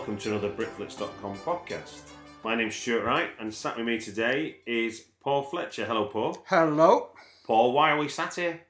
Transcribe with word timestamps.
Welcome 0.00 0.16
to 0.16 0.30
another 0.30 0.48
Britflicks.com 0.48 1.36
podcast. 1.40 2.00
My 2.42 2.54
name's 2.54 2.74
Stuart 2.74 3.04
Wright, 3.04 3.28
and 3.38 3.52
sat 3.52 3.76
with 3.76 3.84
me 3.84 4.00
today 4.00 4.56
is 4.64 5.04
Paul 5.22 5.42
Fletcher. 5.42 5.84
Hello, 5.84 6.06
Paul. 6.06 6.42
Hello. 6.46 7.10
Paul, 7.46 7.74
why 7.74 7.90
are 7.90 7.98
we 7.98 8.08
sat 8.08 8.34
here? 8.34 8.62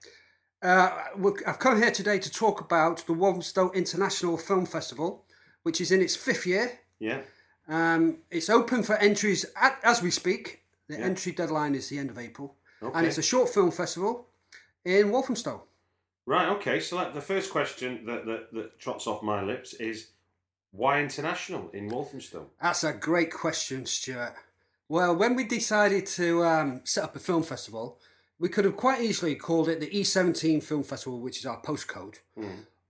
Uh, 0.60 0.90
I've 1.46 1.60
come 1.60 1.80
here 1.80 1.92
today 1.92 2.18
to 2.18 2.28
talk 2.28 2.60
about 2.60 3.06
the 3.06 3.12
Walthamstow 3.12 3.70
International 3.70 4.36
Film 4.36 4.66
Festival, 4.66 5.24
which 5.62 5.80
is 5.80 5.92
in 5.92 6.02
its 6.02 6.16
fifth 6.16 6.48
year. 6.48 6.80
Yeah. 6.98 7.20
Um, 7.68 8.18
it's 8.32 8.50
open 8.50 8.82
for 8.82 8.96
entries 8.96 9.46
at, 9.54 9.78
as 9.84 10.02
we 10.02 10.10
speak. 10.10 10.64
The 10.88 10.98
Yeah. 10.98 11.04
entry 11.04 11.30
deadline 11.30 11.76
is 11.76 11.88
the 11.90 11.98
end 12.00 12.10
of 12.10 12.18
April. 12.18 12.56
Okay. 12.82 12.98
And 12.98 13.06
it's 13.06 13.18
a 13.18 13.22
short 13.22 13.50
film 13.50 13.70
festival 13.70 14.26
in 14.84 15.12
Walthamstow. 15.12 15.62
Right. 16.26 16.48
Okay. 16.48 16.80
So 16.80 16.96
that, 16.96 17.14
the 17.14 17.20
first 17.20 17.52
question 17.52 18.04
that, 18.06 18.26
that 18.26 18.52
that 18.52 18.80
trots 18.80 19.06
off 19.06 19.22
my 19.22 19.44
lips 19.44 19.74
is 19.74 20.08
why 20.72 21.00
international 21.00 21.70
in 21.72 21.88
Walthamstow? 21.88 22.46
That's 22.62 22.84
a 22.84 22.92
great 22.92 23.32
question, 23.32 23.86
Stuart. 23.86 24.34
Well, 24.88 25.14
when 25.14 25.36
we 25.36 25.44
decided 25.44 26.06
to 26.06 26.44
um, 26.44 26.80
set 26.84 27.04
up 27.04 27.16
a 27.16 27.20
film 27.20 27.42
festival, 27.42 27.98
we 28.40 28.48
could 28.48 28.64
have 28.64 28.76
quite 28.76 29.02
easily 29.02 29.34
called 29.34 29.68
it 29.68 29.78
the 29.78 29.88
E17 29.90 30.62
Film 30.62 30.82
Festival, 30.82 31.20
which 31.20 31.38
is 31.38 31.46
our 31.46 31.60
postcode, 31.60 32.16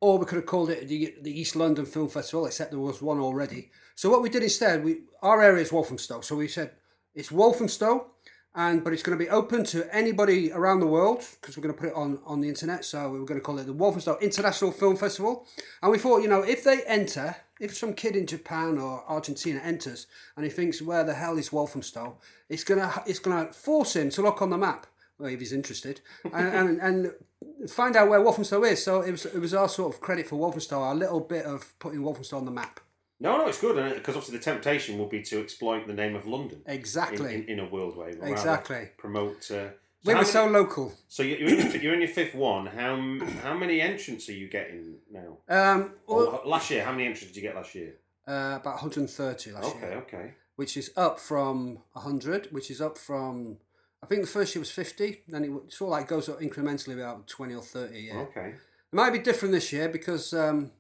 or 0.00 0.18
we 0.18 0.24
could 0.24 0.36
have 0.36 0.46
called 0.46 0.70
it 0.70 0.88
the, 0.88 1.14
the 1.20 1.40
East 1.40 1.56
London 1.56 1.84
Film 1.84 2.08
Festival, 2.08 2.46
except 2.46 2.70
there 2.70 2.80
was 2.80 3.02
one 3.02 3.18
already. 3.18 3.70
So 3.96 4.08
what 4.08 4.22
we 4.22 4.30
did 4.30 4.42
instead, 4.44 4.84
we 4.84 5.00
our 5.20 5.42
area 5.42 5.62
is 5.62 5.72
Walthamstow, 5.72 6.20
so 6.22 6.36
we 6.36 6.48
said 6.48 6.70
it's 7.14 7.30
Walthamstow, 7.32 8.06
and 8.54 8.82
but 8.84 8.92
it's 8.92 9.02
going 9.02 9.18
to 9.18 9.22
be 9.22 9.28
open 9.28 9.64
to 9.64 9.94
anybody 9.94 10.52
around 10.52 10.80
the 10.80 10.86
world 10.86 11.26
because 11.40 11.56
we're 11.56 11.64
going 11.64 11.74
to 11.74 11.80
put 11.80 11.88
it 11.88 11.94
on 11.94 12.20
on 12.24 12.40
the 12.40 12.48
internet. 12.48 12.84
So 12.84 13.10
we 13.10 13.18
were 13.18 13.26
going 13.26 13.40
to 13.40 13.44
call 13.44 13.58
it 13.58 13.66
the 13.66 13.72
Walthamstow 13.72 14.18
International 14.22 14.70
Film 14.70 14.96
Festival, 14.96 15.46
and 15.82 15.90
we 15.90 15.98
thought, 15.98 16.22
you 16.22 16.28
know, 16.28 16.42
if 16.42 16.64
they 16.64 16.82
enter, 16.84 17.36
if 17.60 17.76
some 17.76 17.92
kid 17.92 18.16
in 18.16 18.26
Japan 18.26 18.78
or 18.78 19.04
Argentina 19.06 19.60
enters 19.62 20.06
and 20.34 20.44
he 20.44 20.50
thinks, 20.50 20.82
where 20.82 21.04
the 21.04 21.14
hell 21.14 21.38
is 21.38 21.52
Walthamstow? 21.52 22.18
It's 22.48 22.64
gonna 22.64 23.02
it's 23.06 23.18
gonna 23.18 23.52
force 23.52 23.94
him 23.94 24.10
to 24.10 24.22
look 24.22 24.42
on 24.42 24.50
the 24.50 24.58
map. 24.58 24.86
Well, 25.18 25.28
if 25.28 25.38
he's 25.38 25.52
interested, 25.52 26.00
and, 26.32 26.80
and, 26.80 26.80
and 26.80 27.70
find 27.70 27.94
out 27.94 28.08
where 28.08 28.22
Walthamstow 28.22 28.64
is. 28.64 28.82
So 28.82 29.02
it 29.02 29.10
was 29.10 29.26
it 29.26 29.38
was 29.38 29.54
our 29.54 29.68
sort 29.68 29.94
of 29.94 30.00
credit 30.00 30.26
for 30.26 30.36
Walthamstow, 30.36 30.80
our 30.80 30.94
little 30.94 31.20
bit 31.20 31.44
of 31.44 31.78
putting 31.78 32.02
Walthamstow 32.02 32.38
on 32.38 32.46
the 32.46 32.50
map. 32.50 32.80
No, 33.22 33.36
no, 33.36 33.46
it's 33.46 33.60
good 33.60 33.76
because 33.94 34.16
obviously 34.16 34.38
the 34.38 34.42
temptation 34.42 34.98
will 34.98 35.06
be 35.06 35.20
to 35.24 35.40
exploit 35.40 35.86
the 35.86 35.92
name 35.92 36.16
of 36.16 36.26
London 36.26 36.62
Exactly. 36.64 37.34
in, 37.34 37.42
in, 37.42 37.48
in 37.50 37.60
a 37.60 37.66
world 37.66 37.94
way. 37.94 38.14
Exactly. 38.22 38.88
Promote. 38.96 39.50
Uh, 39.50 39.68
so 40.02 40.12
we 40.12 40.14
were 40.18 40.24
so 40.24 40.46
local. 40.46 40.92
So 41.08 41.22
you- 41.22 41.36
you're 41.36 41.48
in, 41.48 41.70
your, 41.72 41.82
you're 41.82 41.94
in 41.94 42.00
your 42.00 42.08
fifth 42.10 42.34
one. 42.34 42.66
How 42.66 42.96
how 43.42 43.54
many 43.56 43.80
entrants 43.80 44.28
are 44.28 44.32
you 44.32 44.48
getting 44.48 44.96
now? 45.10 45.38
Um, 45.48 45.94
well, 46.06 46.42
last 46.46 46.70
year, 46.70 46.84
how 46.84 46.92
many 46.92 47.04
entrants 47.06 47.28
did 47.32 47.36
you 47.36 47.42
get 47.42 47.54
last 47.54 47.74
year? 47.74 47.94
uh, 48.28 48.58
about 48.60 48.74
130 48.82 49.50
last 49.52 49.64
Okay, 49.66 49.78
year, 49.80 49.98
okay. 49.98 50.16
Okay. 50.16 50.34
Which 50.56 50.76
is 50.76 50.92
up 50.96 51.18
from 51.18 51.78
100, 51.94 52.48
which 52.52 52.70
is 52.70 52.80
up 52.80 52.96
from 52.98 53.58
I 54.02 54.06
think 54.06 54.20
the 54.22 54.26
first 54.28 54.54
year 54.54 54.60
was 54.60 54.70
50. 54.70 55.24
Then 55.28 55.44
it 55.44 55.72
sort 55.72 55.88
of 55.88 55.92
like 55.92 56.08
goes 56.08 56.28
up 56.28 56.40
incrementally 56.40 56.94
about 56.94 57.26
20 57.26 57.54
or 57.54 57.62
30 57.62 57.96
a 57.96 58.00
year. 58.00 58.18
Okay. 58.28 58.48
It 58.92 58.96
might 58.96 59.10
be 59.12 59.18
different 59.18 59.52
this 59.52 59.72
year 59.72 59.88
because 59.88 60.32
um, 60.32 60.70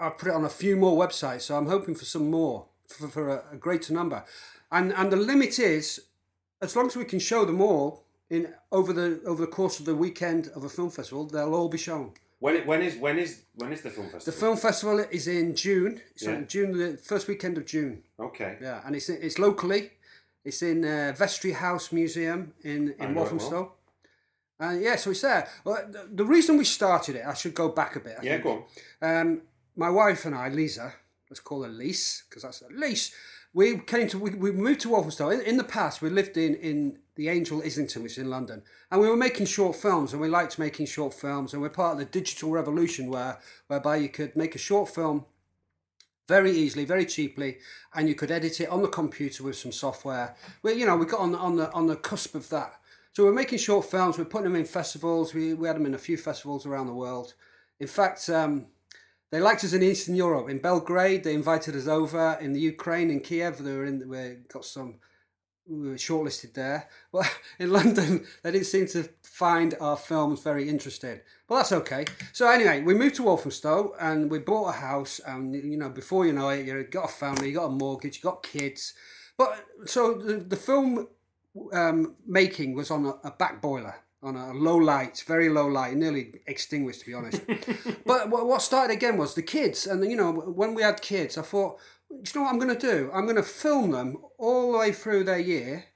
I 0.00 0.10
put 0.10 0.28
it 0.28 0.34
on 0.34 0.44
a 0.44 0.48
few 0.48 0.76
more 0.76 0.96
websites, 1.06 1.42
so 1.42 1.56
I'm 1.56 1.66
hoping 1.68 1.94
for 1.94 2.04
some 2.04 2.30
more 2.30 2.66
for, 2.88 3.08
for 3.08 3.28
a, 3.28 3.44
a 3.52 3.56
greater 3.56 3.92
number. 3.92 4.24
And 4.70 4.92
and 4.92 5.10
the 5.12 5.16
limit 5.16 5.58
is, 5.58 6.00
as 6.62 6.74
long 6.76 6.86
as 6.86 6.96
we 6.96 7.04
can 7.04 7.18
show 7.18 7.44
them 7.44 7.60
all 7.60 8.04
in 8.30 8.42
over 8.70 8.92
the 8.92 9.20
over 9.26 9.40
the 9.46 9.52
course 9.58 9.78
of 9.80 9.84
the 9.86 9.94
weekend 9.94 10.48
of 10.56 10.64
a 10.64 10.68
film 10.68 10.90
festival, 10.90 11.26
they'll 11.26 11.54
all 11.54 11.68
be 11.68 11.78
shown. 11.78 12.12
When 12.38 12.56
it, 12.56 12.66
when 12.66 12.82
is 12.82 12.96
when 12.96 13.18
is 13.18 13.42
when 13.54 13.72
is 13.72 13.82
the 13.82 13.90
film 13.90 14.08
festival? 14.08 14.32
The 14.32 14.40
film 14.40 14.56
festival 14.56 14.98
is 15.10 15.26
in 15.26 15.54
June. 15.54 16.00
It's 16.14 16.24
Yeah. 16.24 16.40
June 16.54 16.70
the 16.78 16.96
first 16.96 17.28
weekend 17.28 17.58
of 17.58 17.64
June. 17.66 18.02
Okay. 18.18 18.56
Yeah, 18.60 18.80
and 18.84 18.96
it's 18.96 19.08
it's 19.08 19.38
locally. 19.38 19.90
It's 20.44 20.60
in 20.62 20.84
uh, 20.84 21.12
Vestry 21.16 21.52
House 21.52 21.92
Museum 21.92 22.52
in 22.64 22.94
in 22.98 23.14
Walthamstow. 23.14 23.72
And 24.58 24.80
yeah, 24.82 24.96
so 24.96 25.10
it's 25.10 25.20
there. 25.22 25.48
Well, 25.64 25.84
the, 25.90 26.08
the 26.12 26.24
reason 26.24 26.56
we 26.56 26.64
started 26.64 27.16
it, 27.16 27.24
I 27.26 27.34
should 27.34 27.54
go 27.54 27.68
back 27.68 27.96
a 27.96 28.00
bit. 28.00 28.16
I 28.20 28.22
Yeah, 28.22 28.32
think. 28.32 28.42
go 28.44 28.50
on. 29.02 29.16
Um, 29.20 29.42
my 29.76 29.90
wife 29.90 30.24
and 30.26 30.34
I, 30.34 30.48
Lisa, 30.50 30.92
let's 31.30 31.40
call 31.40 31.62
her 31.64 31.68
Lise, 31.68 32.22
because 32.28 32.42
that's 32.42 32.62
Lise. 32.70 33.12
We 33.54 33.78
came 33.78 34.08
to, 34.08 34.18
we, 34.18 34.30
we 34.30 34.50
moved 34.52 34.80
to 34.80 34.88
Walthamstow. 34.88 35.28
In, 35.30 35.40
in 35.42 35.56
the 35.56 35.64
past, 35.64 36.00
we 36.00 36.08
lived 36.08 36.36
in, 36.36 36.54
in 36.54 36.98
the 37.16 37.28
Angel 37.28 37.62
Islington, 37.62 38.02
which 38.02 38.12
is 38.12 38.18
in 38.18 38.30
London, 38.30 38.62
and 38.90 39.00
we 39.00 39.08
were 39.08 39.16
making 39.16 39.46
short 39.46 39.76
films, 39.76 40.12
and 40.12 40.22
we 40.22 40.28
liked 40.28 40.58
making 40.58 40.86
short 40.86 41.12
films, 41.12 41.52
and 41.52 41.60
we're 41.60 41.68
part 41.68 41.92
of 41.92 41.98
the 41.98 42.04
digital 42.06 42.50
revolution 42.50 43.10
where, 43.10 43.38
whereby 43.66 43.96
you 43.96 44.08
could 44.08 44.34
make 44.34 44.54
a 44.54 44.58
short 44.58 44.88
film 44.88 45.26
very 46.28 46.52
easily, 46.52 46.84
very 46.84 47.04
cheaply, 47.04 47.58
and 47.94 48.08
you 48.08 48.14
could 48.14 48.30
edit 48.30 48.60
it 48.60 48.68
on 48.70 48.80
the 48.80 48.88
computer 48.88 49.42
with 49.42 49.56
some 49.56 49.72
software. 49.72 50.34
We, 50.62 50.72
you 50.74 50.86
know, 50.86 50.96
we 50.96 51.04
got 51.04 51.20
on 51.20 51.34
on 51.34 51.56
the 51.56 51.70
on 51.72 51.88
the 51.88 51.96
cusp 51.96 52.34
of 52.34 52.48
that. 52.48 52.80
So 53.12 53.24
we're 53.24 53.32
making 53.32 53.58
short 53.58 53.84
films. 53.84 54.16
We're 54.16 54.24
putting 54.24 54.50
them 54.50 54.56
in 54.56 54.64
festivals. 54.64 55.34
We 55.34 55.52
we 55.52 55.66
had 55.66 55.76
them 55.76 55.84
in 55.84 55.94
a 55.94 55.98
few 55.98 56.16
festivals 56.16 56.64
around 56.64 56.86
the 56.86 56.94
world. 56.94 57.34
In 57.78 57.88
fact, 57.88 58.30
um, 58.30 58.68
they 59.32 59.40
liked 59.40 59.64
us 59.64 59.72
in 59.72 59.82
Eastern 59.82 60.14
Europe. 60.14 60.50
In 60.50 60.58
Belgrade, 60.58 61.24
they 61.24 61.32
invited 61.32 61.74
us 61.74 61.88
over. 61.88 62.36
In 62.38 62.52
the 62.52 62.60
Ukraine, 62.60 63.10
in 63.10 63.20
Kiev, 63.20 63.64
they 63.64 63.72
were 63.72 63.86
in. 63.86 64.06
We 64.06 64.36
got 64.52 64.66
some. 64.66 64.96
We 65.66 65.88
were 65.88 65.94
shortlisted 65.94 66.52
there. 66.52 66.90
Well, 67.12 67.26
in 67.58 67.72
London, 67.72 68.26
they 68.42 68.52
didn't 68.52 68.66
seem 68.66 68.86
to 68.88 69.08
find 69.22 69.74
our 69.80 69.96
films 69.96 70.42
very 70.42 70.68
interesting. 70.68 71.20
But 71.48 71.56
that's 71.56 71.72
okay. 71.72 72.04
So 72.34 72.46
anyway, 72.50 72.82
we 72.82 72.92
moved 72.92 73.14
to 73.16 73.22
Walthamstow 73.22 73.94
and 73.98 74.30
we 74.30 74.38
bought 74.38 74.68
a 74.68 74.72
house. 74.72 75.18
And 75.26 75.54
you 75.54 75.78
know, 75.78 75.88
before 75.88 76.26
you 76.26 76.34
know 76.34 76.50
it, 76.50 76.66
you 76.66 76.84
got 76.84 77.06
a 77.06 77.08
family, 77.08 77.48
you 77.48 77.54
got 77.54 77.66
a 77.66 77.70
mortgage, 77.70 78.16
you 78.18 78.22
got 78.22 78.42
kids. 78.42 78.92
But 79.38 79.64
so 79.86 80.12
the, 80.12 80.34
the 80.34 80.56
film 80.56 81.08
um, 81.72 82.16
making 82.26 82.74
was 82.74 82.90
on 82.90 83.06
a, 83.06 83.14
a 83.24 83.30
back 83.30 83.62
boiler 83.62 83.94
on 84.22 84.36
a 84.36 84.52
low 84.52 84.76
light, 84.76 85.24
very 85.26 85.48
low 85.48 85.66
light, 85.66 85.94
nearly 85.94 86.34
extinguished 86.46 87.00
to 87.00 87.06
be 87.06 87.14
honest. 87.14 87.42
but 88.06 88.30
what 88.30 88.46
what 88.46 88.62
started 88.62 88.92
again 88.92 89.16
was 89.16 89.34
the 89.34 89.42
kids, 89.42 89.86
and 89.86 90.08
you 90.08 90.16
know 90.16 90.32
when 90.32 90.74
we 90.74 90.82
had 90.82 91.02
kids, 91.02 91.36
I 91.36 91.42
thought, 91.42 91.78
do 92.08 92.16
you 92.16 92.40
know 92.40 92.42
what 92.44 92.52
I'm 92.52 92.58
going 92.58 92.76
to 92.76 92.92
do? 92.92 93.10
I'm 93.12 93.24
going 93.24 93.36
to 93.36 93.42
film 93.42 93.90
them 93.90 94.18
all 94.38 94.72
the 94.72 94.78
way 94.78 94.92
through 94.92 95.24
their 95.24 95.38
year, 95.38 95.86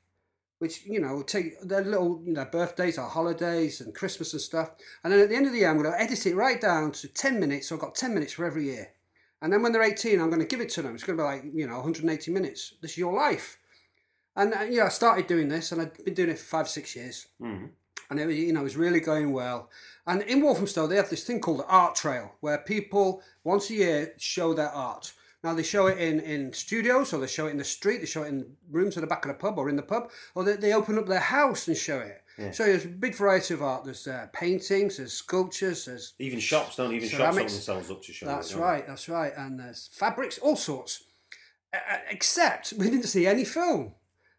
which 0.58 0.84
you 0.86 1.00
know 1.00 1.22
take 1.22 1.60
their 1.62 1.84
little 1.84 2.22
you 2.24 2.32
know 2.32 2.44
birthdays 2.44 2.98
or 2.98 3.08
holidays 3.08 3.80
and 3.80 3.94
Christmas 3.94 4.32
and 4.32 4.42
stuff, 4.42 4.72
and 5.04 5.12
then 5.12 5.20
at 5.20 5.28
the 5.28 5.36
end 5.36 5.46
of 5.46 5.52
the 5.52 5.58
year 5.58 5.70
I'm 5.70 5.80
going 5.80 5.92
to 5.92 6.00
edit 6.00 6.26
it 6.26 6.34
right 6.34 6.60
down 6.60 6.92
to 6.92 7.08
ten 7.08 7.38
minutes. 7.38 7.68
So 7.68 7.76
I've 7.76 7.80
got 7.80 7.94
ten 7.94 8.12
minutes 8.14 8.32
for 8.32 8.44
every 8.44 8.64
year. 8.64 8.92
And 9.42 9.52
then 9.52 9.62
when 9.62 9.72
they're 9.72 9.82
18, 9.82 10.18
I'm 10.18 10.28
going 10.30 10.40
to 10.40 10.46
give 10.46 10.62
it 10.62 10.70
to 10.70 10.82
them. 10.82 10.94
It's 10.94 11.04
going 11.04 11.18
to 11.18 11.22
be 11.22 11.26
like, 11.26 11.44
you 11.54 11.66
know, 11.66 11.74
180 11.74 12.30
minutes. 12.32 12.74
This 12.80 12.92
is 12.92 12.96
your 12.96 13.12
life. 13.12 13.58
And, 14.34 14.54
uh, 14.54 14.62
you 14.62 14.78
know, 14.78 14.86
I 14.86 14.88
started 14.88 15.26
doing 15.26 15.48
this 15.48 15.72
and 15.72 15.82
I've 15.82 16.04
been 16.04 16.14
doing 16.14 16.30
it 16.30 16.38
for 16.38 16.44
five, 16.46 16.68
six 16.68 16.96
years. 16.96 17.26
And 18.10 18.18
it, 18.20 18.26
was- 18.26 18.36
you 18.36 18.52
know, 18.52 18.60
it 18.60 18.64
was 18.64 18.76
really 18.76 19.00
going 19.00 19.32
well. 19.32 19.70
And 20.06 20.22
in 20.22 20.40
Walthamstow, 20.42 20.86
they 20.86 20.96
have 20.96 21.10
this 21.10 21.24
thing 21.24 21.40
called 21.40 21.58
the 21.60 21.66
Art 21.66 21.96
Trail, 21.96 22.32
where 22.40 22.58
people 22.58 23.22
once 23.44 23.70
a 23.70 23.74
year 23.74 24.14
show 24.18 24.54
their 24.54 24.70
art. 24.70 25.12
Now 25.42 25.54
they 25.54 25.62
show 25.62 25.86
it 25.86 25.98
in, 25.98 26.20
in 26.20 26.52
studios, 26.52 27.12
or 27.12 27.20
they 27.20 27.26
show 27.26 27.46
it 27.46 27.50
in 27.50 27.58
the 27.58 27.64
street, 27.64 27.98
they 27.98 28.06
show 28.06 28.22
it 28.24 28.28
in 28.28 28.56
rooms 28.70 28.96
at 28.96 29.00
the 29.02 29.06
back 29.06 29.24
of 29.24 29.28
the 29.28 29.34
pub 29.34 29.58
or 29.58 29.68
in 29.68 29.76
the 29.76 29.82
pub, 29.82 30.10
or 30.34 30.44
they, 30.44 30.56
they 30.56 30.72
open 30.72 30.98
up 30.98 31.06
their 31.06 31.20
house 31.20 31.68
and 31.68 31.76
show 31.76 31.98
it. 32.00 32.22
Yeah. 32.38 32.50
So 32.50 32.64
there's 32.64 32.84
a 32.84 32.88
big 32.88 33.14
variety 33.14 33.54
of 33.54 33.62
art. 33.62 33.84
There's 33.84 34.06
uh, 34.06 34.26
paintings, 34.32 34.98
there's 34.98 35.12
sculptures, 35.12 35.86
there's 35.86 36.14
Even 36.18 36.38
shops 36.38 36.76
don't 36.76 36.92
even 36.94 37.08
shops 37.08 37.22
open 37.22 37.46
themselves 37.46 37.90
up 37.90 38.02
to 38.02 38.12
show. 38.12 38.26
that's 38.26 38.52
it, 38.52 38.58
right, 38.58 38.86
that's 38.86 39.08
right. 39.08 39.32
And 39.36 39.58
there's 39.60 39.88
fabrics, 39.92 40.38
all 40.38 40.56
sorts. 40.56 41.02
Uh, 41.72 41.78
uh, 41.92 41.96
except 42.10 42.72
we 42.74 42.90
didn't 42.90 43.04
see 43.04 43.26
any 43.26 43.44
film. 43.44 43.94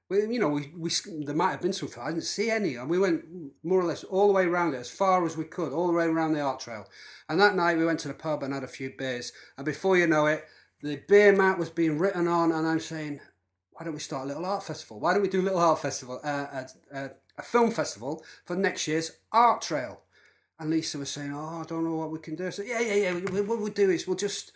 We, 0.09 0.19
you 0.21 0.39
know, 0.39 0.48
we, 0.50 0.71
we 0.77 0.89
there 1.25 1.36
might 1.36 1.51
have 1.51 1.62
been 1.62 1.74
some. 1.74 1.89
I 2.00 2.09
didn't 2.09 2.24
see 2.24 2.50
any, 2.50 2.75
and 2.75 2.89
we 2.89 2.98
went 2.98 3.25
more 3.63 3.81
or 3.81 3.83
less 3.83 4.04
all 4.06 4.27
the 4.27 4.33
way 4.33 4.45
around 4.45 4.74
it 4.74 4.77
as 4.77 4.89
far 4.89 5.25
as 5.25 5.36
we 5.36 5.44
could, 5.44 5.74
all 5.74 5.88
the 5.88 5.94
way 5.94 6.06
around 6.06 6.31
the 6.33 6.39
art 6.39 6.62
trail. 6.62 6.86
And 7.27 7.39
that 7.42 7.56
night 7.56 7.77
we 7.77 7.86
went 7.86 8.00
to 8.01 8.07
the 8.07 8.13
pub 8.13 8.42
and 8.42 8.54
had 8.54 8.63
a 8.63 8.68
few 8.68 8.92
beers. 8.98 9.33
And 9.57 9.65
before 9.65 9.98
you 9.98 10.07
know 10.07 10.25
it, 10.27 10.45
the 10.81 11.01
beer 11.09 11.36
mat 11.36 11.57
was 11.59 11.69
being 11.69 11.98
written 12.00 12.27
on, 12.27 12.51
and 12.54 12.65
I'm 12.65 12.80
saying, 12.80 13.19
why 13.71 13.83
don't 13.83 13.94
we 13.95 14.00
start 14.00 14.24
a 14.25 14.27
little 14.27 14.45
art 14.45 14.63
festival? 14.63 15.00
Why 15.00 15.13
don't 15.13 15.21
we 15.21 15.27
do 15.27 15.42
a 15.42 15.44
little 15.44 15.59
art 15.59 15.81
festival, 15.81 16.19
uh, 16.24 16.45
a, 16.53 16.68
a, 16.98 17.10
a 17.39 17.42
film 17.44 17.71
festival 17.71 18.24
for 18.45 18.56
next 18.56 18.88
year's 18.88 19.12
art 19.33 19.62
trail? 19.62 20.01
And 20.60 20.69
Lisa 20.71 20.98
was 20.98 21.12
saying, 21.12 21.31
"Oh, 21.36 21.62
I 21.62 21.65
don't 21.68 21.83
know 21.83 21.95
what 21.98 22.12
we 22.12 22.18
can 22.18 22.36
do." 22.36 22.50
Said, 22.50 22.65
"Yeah, 22.68 22.80
yeah, 22.80 22.94
yeah. 22.95 23.13
we- 23.13 23.42
What 23.42 23.60
we'll 23.60 23.68
do 23.68 23.92
is 23.92 24.07
we'll 24.07 24.15
just, 24.15 24.51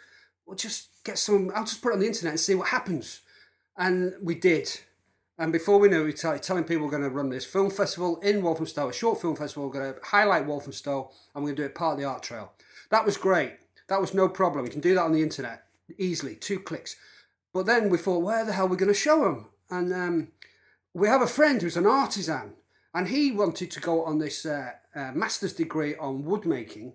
we'll 0.48 0.56
just 0.56 1.04
get 1.04 1.20
some. 1.20 1.52
I'll 1.54 1.64
just 1.66 1.82
put 1.84 1.90
it 1.90 1.94
on 1.96 2.00
the 2.00 2.08
internet 2.08 2.32
and 2.32 2.40
see 2.40 2.56
what 2.56 2.70
happens." 2.70 3.22
And 3.78 4.14
we 4.24 4.34
did. 4.34 4.68
And 5.38 5.52
before 5.52 5.80
we 5.80 5.90
knew, 5.90 6.04
we 6.04 6.16
started 6.16 6.44
telling 6.44 6.66
people 6.66 6.86
we're 6.86 6.92
going 6.92 7.04
to 7.04 7.10
run 7.10 7.30
this 7.30 7.46
film 7.46 7.72
festival 7.72 8.20
in 8.20 8.44
Walthamstow, 8.44 8.90
a 8.90 8.94
short 8.94 9.22
film 9.22 9.36
festival. 9.36 9.68
We're 9.68 9.80
going 9.80 9.94
to 9.94 10.00
highlight 10.04 10.46
Walthamstow, 10.46 11.10
and 11.34 11.44
we're 11.44 11.50
going 11.50 11.56
to 11.56 11.62
do 11.64 11.66
it 11.68 11.76
part 11.76 11.94
of 11.94 12.00
the 12.00 12.06
art 12.06 12.24
trail. 12.24 12.52
That 12.90 13.06
was 13.06 13.18
great. 13.18 13.54
That 13.88 14.02
was 14.02 14.14
no 14.14 14.28
problem. 14.30 14.64
We 14.64 14.70
can 14.70 14.82
do 14.82 14.94
that 14.96 15.04
on 15.04 15.14
the 15.14 15.24
internet 15.24 15.64
easily, 15.98 16.36
two 16.36 16.60
clicks. 16.60 16.96
But 17.54 17.66
then 17.66 17.90
we 17.90 17.98
thought, 17.98 18.24
where 18.24 18.46
the 18.46 18.54
hell 18.54 18.66
are 18.66 18.70
we 18.70 18.78
going 18.78 18.94
to 18.94 18.94
show 18.94 19.22
them? 19.24 19.50
And 19.70 19.94
um, 19.94 20.28
we 20.94 21.08
have 21.08 21.22
a 21.22 21.28
friend 21.28 21.62
who's 21.62 21.78
an 21.78 21.88
artisan, 21.88 22.54
and 22.94 23.08
he 23.08 23.32
wanted 23.32 23.72
to 23.72 23.80
go 23.80 24.04
on 24.04 24.20
this 24.20 24.46
uh, 24.46 24.72
uh, 24.96 25.12
master's 25.14 25.54
degree 25.54 25.96
on 25.96 26.26
woodmaking. 26.26 26.94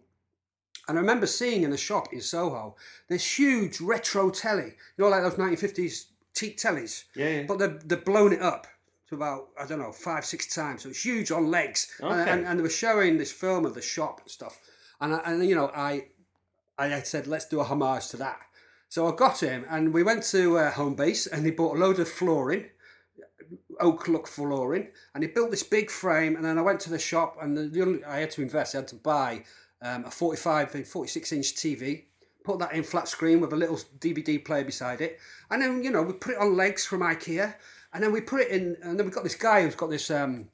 And 0.89 0.99
I 0.99 1.01
remember 1.01 1.27
seeing 1.27 1.63
in 1.63 1.73
a 1.73 1.77
shop 1.77 2.13
in 2.13 2.21
Soho 2.21 2.77
this 3.09 3.39
huge 3.39 3.81
retro 3.81 4.31
telly, 4.31 4.75
you 4.97 5.05
know, 5.05 5.09
like 5.09 5.23
those 5.23 5.35
1950s 5.35 6.05
cheap 6.37 6.59
tellies. 6.59 7.05
Yeah, 7.15 7.29
yeah. 7.29 7.43
But 7.49 7.59
they've, 7.59 7.89
they've 7.89 8.05
blown 8.05 8.33
it 8.33 8.43
up 8.43 8.67
to 9.09 9.15
about, 9.15 9.49
I 9.61 9.67
don't 9.67 9.79
know, 9.79 9.93
five, 9.93 10.25
six 10.25 10.55
times. 10.55 10.83
So 10.83 10.91
it's 10.91 11.05
huge 11.05 11.31
on 11.31 11.51
legs. 11.51 11.93
And, 12.01 12.21
Okay. 12.21 12.31
and, 12.31 12.47
and 12.47 12.59
they 12.59 12.63
were 12.63 12.69
showing 12.69 13.19
this 13.19 13.33
film 13.33 13.65
of 13.65 13.75
the 13.75 13.83
shop 13.83 14.21
and 14.21 14.31
stuff. 14.31 14.59
And, 15.01 15.15
I, 15.15 15.21
and 15.25 15.45
you 15.49 15.55
know, 15.55 15.71
I, 15.75 16.09
I 16.79 17.01
said, 17.01 17.27
let's 17.27 17.47
do 17.47 17.61
a 17.61 17.65
homage 17.65 18.09
to 18.09 18.17
that. 18.19 18.41
So 18.89 19.07
I 19.13 19.17
got 19.17 19.43
him 19.43 19.65
and 19.69 19.93
we 19.93 20.03
went 20.03 20.23
to 20.25 20.59
uh, 20.59 20.71
home 20.71 20.95
base 20.95 21.27
and 21.27 21.45
he 21.45 21.51
bought 21.51 21.77
a 21.77 21.81
load 21.81 21.99
of 21.99 22.09
flooring 22.09 22.67
oak 23.81 24.09
look 24.09 24.27
flooring, 24.27 24.89
and 25.15 25.23
he 25.23 25.29
built 25.29 25.51
this 25.51 25.63
big 25.63 25.91
frame. 25.91 26.37
And 26.37 26.45
then 26.45 26.59
I 26.59 26.63
went 26.63 26.81
to 26.81 26.91
the 26.91 26.99
shop, 26.99 27.37
and 27.41 27.57
the, 27.57 27.63
the 27.69 27.83
only, 27.83 28.05
I 28.05 28.21
had 28.21 28.31
to 28.33 28.43
invest. 28.43 28.75
I 28.75 28.79
had 28.79 28.89
to 28.89 28.97
buy 28.97 29.45
um, 29.83 30.05
a 30.05 30.11
45 30.11 30.75
and 30.75 30.87
46 30.87 31.33
inch 31.33 31.55
TV, 31.55 32.05
put 32.47 32.59
that 32.61 32.73
in 32.73 32.83
flat 32.83 33.09
screen 33.09 33.41
with 33.41 33.53
a 33.53 33.57
little 33.57 33.77
DVD 33.99 34.43
player 34.43 34.65
beside 34.65 35.01
it, 35.01 35.19
and 35.51 35.61
then 35.61 35.83
you 35.83 35.91
know 35.91 36.03
we 36.03 36.13
put 36.15 36.35
it 36.35 36.39
on 36.39 36.57
legs 36.57 36.87
from 36.87 37.01
IKEA, 37.01 37.55
and 37.93 38.03
then 38.03 38.13
we 38.13 38.21
put 38.21 38.41
it 38.41 38.49
in, 38.49 38.77
and 38.83 38.99
then 38.99 39.05
we've 39.05 39.15
got 39.15 39.25
this 39.25 39.35
guy 39.35 39.63
who's 39.63 39.75
got 39.75 39.91
this. 39.91 40.11
Um, 40.11 40.49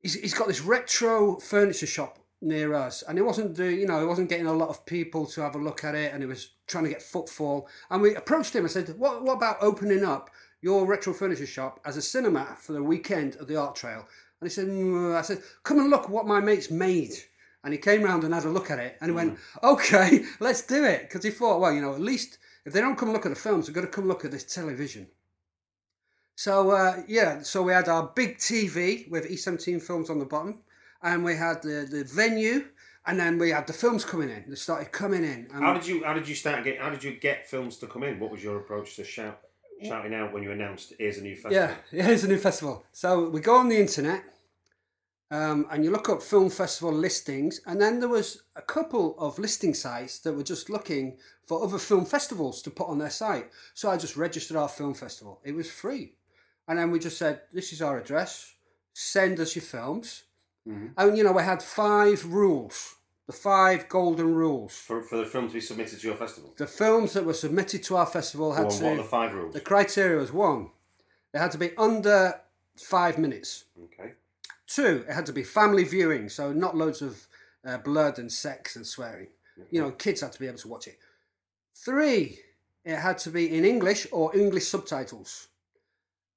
he's, 0.00 0.14
he's 0.14 0.34
got 0.34 0.46
this 0.46 0.60
retro 0.60 1.36
furniture 1.36 1.86
shop 1.86 2.18
near 2.40 2.74
us. 2.74 3.02
And 3.02 3.18
it 3.18 3.22
wasn't 3.22 3.56
the 3.56 3.72
you 3.72 3.86
know 3.86 4.02
it 4.02 4.06
wasn't 4.06 4.28
getting 4.28 4.46
a 4.46 4.52
lot 4.52 4.68
of 4.68 4.86
people 4.86 5.26
to 5.26 5.40
have 5.40 5.54
a 5.54 5.58
look 5.58 5.84
at 5.84 5.94
it 5.94 6.12
and 6.12 6.22
it 6.22 6.26
was 6.26 6.50
trying 6.66 6.84
to 6.84 6.90
get 6.90 7.02
footfall. 7.02 7.68
And 7.90 8.02
we 8.02 8.14
approached 8.14 8.54
him 8.54 8.64
and 8.64 8.70
said 8.70 8.98
what, 8.98 9.22
what 9.22 9.34
about 9.34 9.58
opening 9.60 10.04
up 10.04 10.30
your 10.60 10.86
retro 10.86 11.12
furniture 11.12 11.46
shop 11.46 11.80
as 11.84 11.96
a 11.96 12.02
cinema 12.02 12.56
for 12.60 12.72
the 12.72 12.82
weekend 12.82 13.36
of 13.36 13.48
the 13.48 13.56
art 13.56 13.76
trail? 13.76 14.06
And 14.40 14.48
he 14.48 14.54
said 14.54 14.68
"Mm," 14.68 15.16
i 15.16 15.22
said 15.22 15.42
come 15.64 15.80
and 15.80 15.90
look 15.90 16.08
what 16.08 16.26
my 16.26 16.40
mate's 16.40 16.70
made 16.70 17.12
and 17.68 17.74
he 17.74 17.78
came 17.78 18.02
round 18.02 18.24
and 18.24 18.32
had 18.32 18.44
a 18.44 18.50
look 18.50 18.70
at 18.70 18.78
it 18.78 18.96
and 19.00 19.10
he 19.10 19.14
went 19.14 19.38
okay 19.62 20.24
let's 20.40 20.62
do 20.62 20.84
it 20.84 21.02
because 21.02 21.22
he 21.22 21.30
thought 21.30 21.60
well 21.60 21.72
you 21.72 21.82
know 21.82 21.94
at 21.94 22.00
least 22.00 22.38
if 22.64 22.72
they 22.72 22.80
don't 22.80 22.96
come 22.96 23.12
look 23.12 23.26
at 23.26 23.28
the 23.28 23.36
films 23.36 23.66
they've 23.66 23.74
got 23.74 23.82
to 23.82 23.86
come 23.86 24.08
look 24.08 24.24
at 24.24 24.30
this 24.30 24.44
television 24.44 25.06
so 26.38 26.70
uh, 26.70 27.02
yeah, 27.08 27.42
so 27.42 27.64
we 27.64 27.72
had 27.72 27.88
our 27.88 28.12
big 28.14 28.38
TV 28.38 29.10
with 29.10 29.28
E17 29.28 29.82
films 29.82 30.08
on 30.08 30.20
the 30.20 30.24
bottom, 30.24 30.62
and 31.02 31.24
we 31.24 31.34
had 31.34 31.62
the, 31.62 31.84
the 31.90 32.04
venue, 32.04 32.66
and 33.04 33.18
then 33.18 33.38
we 33.38 33.50
had 33.50 33.66
the 33.66 33.72
films 33.72 34.04
coming 34.04 34.30
in. 34.30 34.44
They 34.46 34.54
started 34.54 34.92
coming 34.92 35.24
in. 35.24 35.48
How 35.52 35.74
did 35.74 35.84
you 35.84 36.04
How 36.04 36.12
did 36.12 36.28
you 36.28 36.36
start 36.36 36.62
get 36.62 36.78
How 36.78 36.90
did 36.90 37.02
you 37.02 37.10
get 37.10 37.50
films 37.50 37.78
to 37.78 37.88
come 37.88 38.04
in? 38.04 38.20
What 38.20 38.30
was 38.30 38.40
your 38.40 38.56
approach 38.56 38.94
to 38.96 39.04
shout 39.04 39.40
shouting 39.82 40.14
out 40.14 40.32
when 40.32 40.44
you 40.44 40.52
announced 40.52 40.92
here's 40.96 41.18
a 41.18 41.22
new 41.22 41.34
festival? 41.34 41.74
yeah, 41.90 42.08
it's 42.08 42.22
a 42.22 42.28
new 42.28 42.38
festival. 42.38 42.84
So 42.92 43.28
we 43.28 43.40
go 43.40 43.56
on 43.56 43.68
the 43.68 43.80
internet, 43.80 44.22
um, 45.30 45.66
and 45.70 45.84
you 45.84 45.90
look 45.90 46.08
up 46.08 46.22
film 46.22 46.50
festival 46.50 46.92
listings, 46.92 47.60
and 47.66 47.80
then 47.80 48.00
there 48.00 48.08
was 48.08 48.42
a 48.56 48.62
couple 48.62 49.14
of 49.18 49.38
listing 49.38 49.74
sites 49.74 50.18
that 50.20 50.32
were 50.32 50.42
just 50.42 50.70
looking 50.70 51.18
for 51.46 51.62
other 51.62 51.78
film 51.78 52.04
festivals 52.04 52.62
to 52.62 52.70
put 52.70 52.88
on 52.88 52.98
their 52.98 53.10
site. 53.10 53.50
So 53.74 53.90
I 53.90 53.96
just 53.96 54.16
registered 54.16 54.56
our 54.56 54.68
film 54.68 54.94
festival. 54.94 55.40
It 55.44 55.54
was 55.54 55.70
free, 55.70 56.14
and 56.66 56.78
then 56.78 56.90
we 56.90 56.98
just 56.98 57.18
said, 57.18 57.42
"This 57.52 57.72
is 57.72 57.82
our 57.82 57.98
address. 57.98 58.54
Send 58.94 59.38
us 59.40 59.54
your 59.54 59.64
films." 59.64 60.24
And 60.96 61.16
you 61.16 61.24
know, 61.24 61.32
we 61.32 61.42
had 61.42 61.62
five 61.62 62.26
rules, 62.26 62.96
the 63.26 63.32
five 63.32 63.88
golden 63.88 64.34
rules. 64.34 64.74
For, 64.74 65.02
for 65.02 65.16
the 65.16 65.24
film 65.24 65.48
to 65.48 65.54
be 65.54 65.60
submitted 65.60 66.00
to 66.00 66.06
your 66.06 66.16
festival. 66.16 66.52
The 66.58 66.66
films 66.66 67.14
that 67.14 67.24
were 67.24 67.34
submitted 67.34 67.82
to 67.84 67.96
our 67.96 68.06
festival 68.06 68.52
had 68.52 68.66
on, 68.66 68.72
to. 68.72 68.84
what 68.84 68.96
the 68.98 69.04
five 69.04 69.32
rules? 69.34 69.54
The 69.54 69.60
criteria 69.60 70.18
was 70.18 70.32
one, 70.32 70.70
they 71.32 71.38
had 71.38 71.52
to 71.52 71.58
be 71.58 71.70
under 71.78 72.40
five 72.76 73.18
minutes. 73.18 73.64
Okay. 73.84 74.12
Two, 74.68 75.04
it 75.08 75.14
had 75.14 75.26
to 75.26 75.32
be 75.32 75.42
family 75.42 75.84
viewing, 75.84 76.28
so 76.28 76.52
not 76.52 76.76
loads 76.76 77.02
of 77.02 77.26
uh, 77.66 77.78
blood 77.78 78.18
and 78.18 78.30
sex 78.30 78.76
and 78.76 78.86
swearing. 78.86 79.28
You 79.70 79.80
know, 79.80 79.90
kids 79.90 80.20
had 80.20 80.32
to 80.32 80.38
be 80.38 80.46
able 80.46 80.58
to 80.58 80.68
watch 80.68 80.86
it. 80.86 80.98
Three, 81.74 82.40
it 82.84 82.96
had 82.96 83.18
to 83.18 83.30
be 83.30 83.52
in 83.52 83.64
English 83.64 84.06
or 84.12 84.36
English 84.36 84.68
subtitles. 84.68 85.48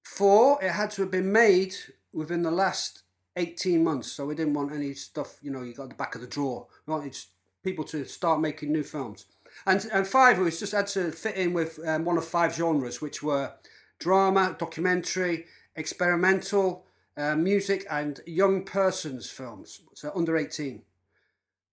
Four, 0.04 0.63
it 0.63 0.72
had 0.72 0.92
to 0.92 1.04
have 1.04 1.12
been 1.12 1.31
made 1.31 1.75
within 2.13 2.42
the 2.42 2.51
last 2.51 3.04
18 3.36 3.83
months, 3.83 4.12
so 4.12 4.25
we 4.25 4.36
didn't 4.36 4.54
want 4.54 4.74
any 4.74 4.94
stuff, 4.94 5.38
you 5.42 5.51
know, 5.51 5.62
you 5.62 5.74
got 5.74 5.89
the 5.89 5.95
back 5.95 6.16
of 6.16 6.22
the 6.22 6.27
drawer. 6.27 6.68
We 6.86 6.94
wanted 6.94 7.18
people 7.63 7.86
to 7.86 8.06
start 8.06 8.42
making 8.42 8.72
new 8.72 8.84
films. 8.84 9.25
And, 9.65 9.88
and 9.94 10.08
five, 10.08 10.39
it 10.39 10.44
was 10.44 10.60
just 10.60 10.74
had 10.74 10.88
to 10.88 11.12
fit 11.12 11.36
in 11.36 11.53
with 11.53 11.79
um, 11.86 12.05
one 12.05 12.17
of 12.17 12.25
five 12.25 12.55
genres, 12.55 13.01
which 13.01 13.22
were 13.22 13.53
drama, 14.00 14.55
documentary, 14.58 15.46
experimental, 15.75 16.86
uh, 17.18 17.36
music, 17.36 17.86
and 17.89 18.22
young 18.25 18.63
persons 18.63 19.30
films, 19.30 19.82
so 19.94 20.12
under 20.15 20.38
18. 20.38 20.84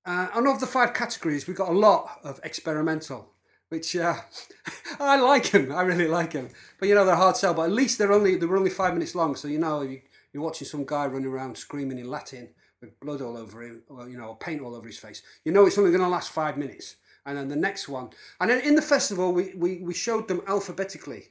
Uh, 0.04 0.28
and 0.34 0.48
of 0.48 0.58
the 0.58 0.66
five 0.66 0.94
categories, 0.94 1.46
we 1.46 1.54
got 1.54 1.68
a 1.68 1.72
lot 1.72 2.20
of 2.24 2.40
experimental, 2.42 3.34
which 3.68 3.94
uh, 3.94 4.14
I 5.00 5.20
like 5.20 5.50
them. 5.50 5.70
I 5.70 5.82
really 5.82 6.08
like 6.08 6.32
them. 6.32 6.48
But 6.78 6.88
you 6.88 6.94
know, 6.94 7.04
they're 7.04 7.14
hard 7.14 7.36
sell. 7.36 7.52
But 7.52 7.64
at 7.64 7.72
least 7.72 7.98
they're 7.98 8.12
only 8.12 8.36
they 8.36 8.46
were 8.46 8.56
only 8.56 8.70
five 8.70 8.94
minutes 8.94 9.14
long, 9.14 9.36
so 9.36 9.48
you 9.48 9.58
know 9.58 9.82
you, 9.82 10.00
you're 10.32 10.42
watching 10.42 10.66
some 10.66 10.86
guy 10.86 11.06
running 11.06 11.28
around 11.28 11.58
screaming 11.58 11.98
in 11.98 12.08
Latin 12.08 12.50
with 12.80 12.98
blood 13.00 13.20
all 13.20 13.36
over 13.36 13.62
him, 13.62 13.82
or 13.88 14.08
you 14.08 14.16
know, 14.16 14.34
paint 14.34 14.62
all 14.62 14.74
over 14.74 14.86
his 14.86 14.98
face. 14.98 15.22
You 15.44 15.52
know, 15.52 15.66
it's 15.66 15.76
only 15.76 15.90
going 15.90 16.02
to 16.02 16.08
last 16.08 16.30
five 16.30 16.56
minutes. 16.56 16.96
And 17.26 17.36
then 17.36 17.48
the 17.48 17.56
next 17.56 17.88
one, 17.88 18.08
and 18.40 18.48
then 18.48 18.62
in 18.62 18.74
the 18.74 18.80
festival, 18.80 19.34
we, 19.34 19.52
we, 19.54 19.80
we 19.82 19.92
showed 19.92 20.28
them 20.28 20.40
alphabetically. 20.46 21.24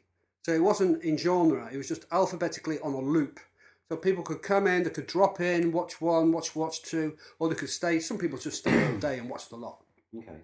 So 0.45 0.51
it 0.53 0.61
wasn't 0.61 1.03
in 1.03 1.17
genre; 1.17 1.67
it 1.73 1.77
was 1.77 1.87
just 1.87 2.05
alphabetically 2.11 2.77
on 2.81 2.93
a 2.93 2.99
loop. 2.99 3.39
So 3.89 3.95
people 3.95 4.23
could 4.23 4.41
come 4.41 4.67
in, 4.67 4.83
they 4.83 4.89
could 4.89 5.07
drop 5.07 5.39
in, 5.39 5.71
watch 5.71 6.01
one, 6.01 6.31
watch 6.31 6.55
watch 6.55 6.81
two, 6.81 7.17
or 7.39 7.47
they 7.47 7.55
could 7.55 7.69
stay. 7.69 7.99
Some 7.99 8.17
people 8.17 8.37
just 8.37 8.59
stayed 8.59 8.91
all 8.91 8.97
day 8.99 9.17
and 9.17 9.29
watched 9.29 9.51
a 9.51 9.55
lot. 9.55 9.79
Okay. 10.17 10.41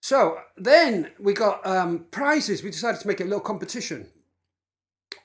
So 0.00 0.38
then 0.56 1.12
we 1.20 1.34
got 1.34 1.64
um, 1.66 2.06
prizes. 2.10 2.62
We 2.62 2.70
decided 2.70 3.00
to 3.00 3.06
make 3.06 3.20
it 3.20 3.24
a 3.24 3.26
little 3.26 3.40
competition. 3.40 4.08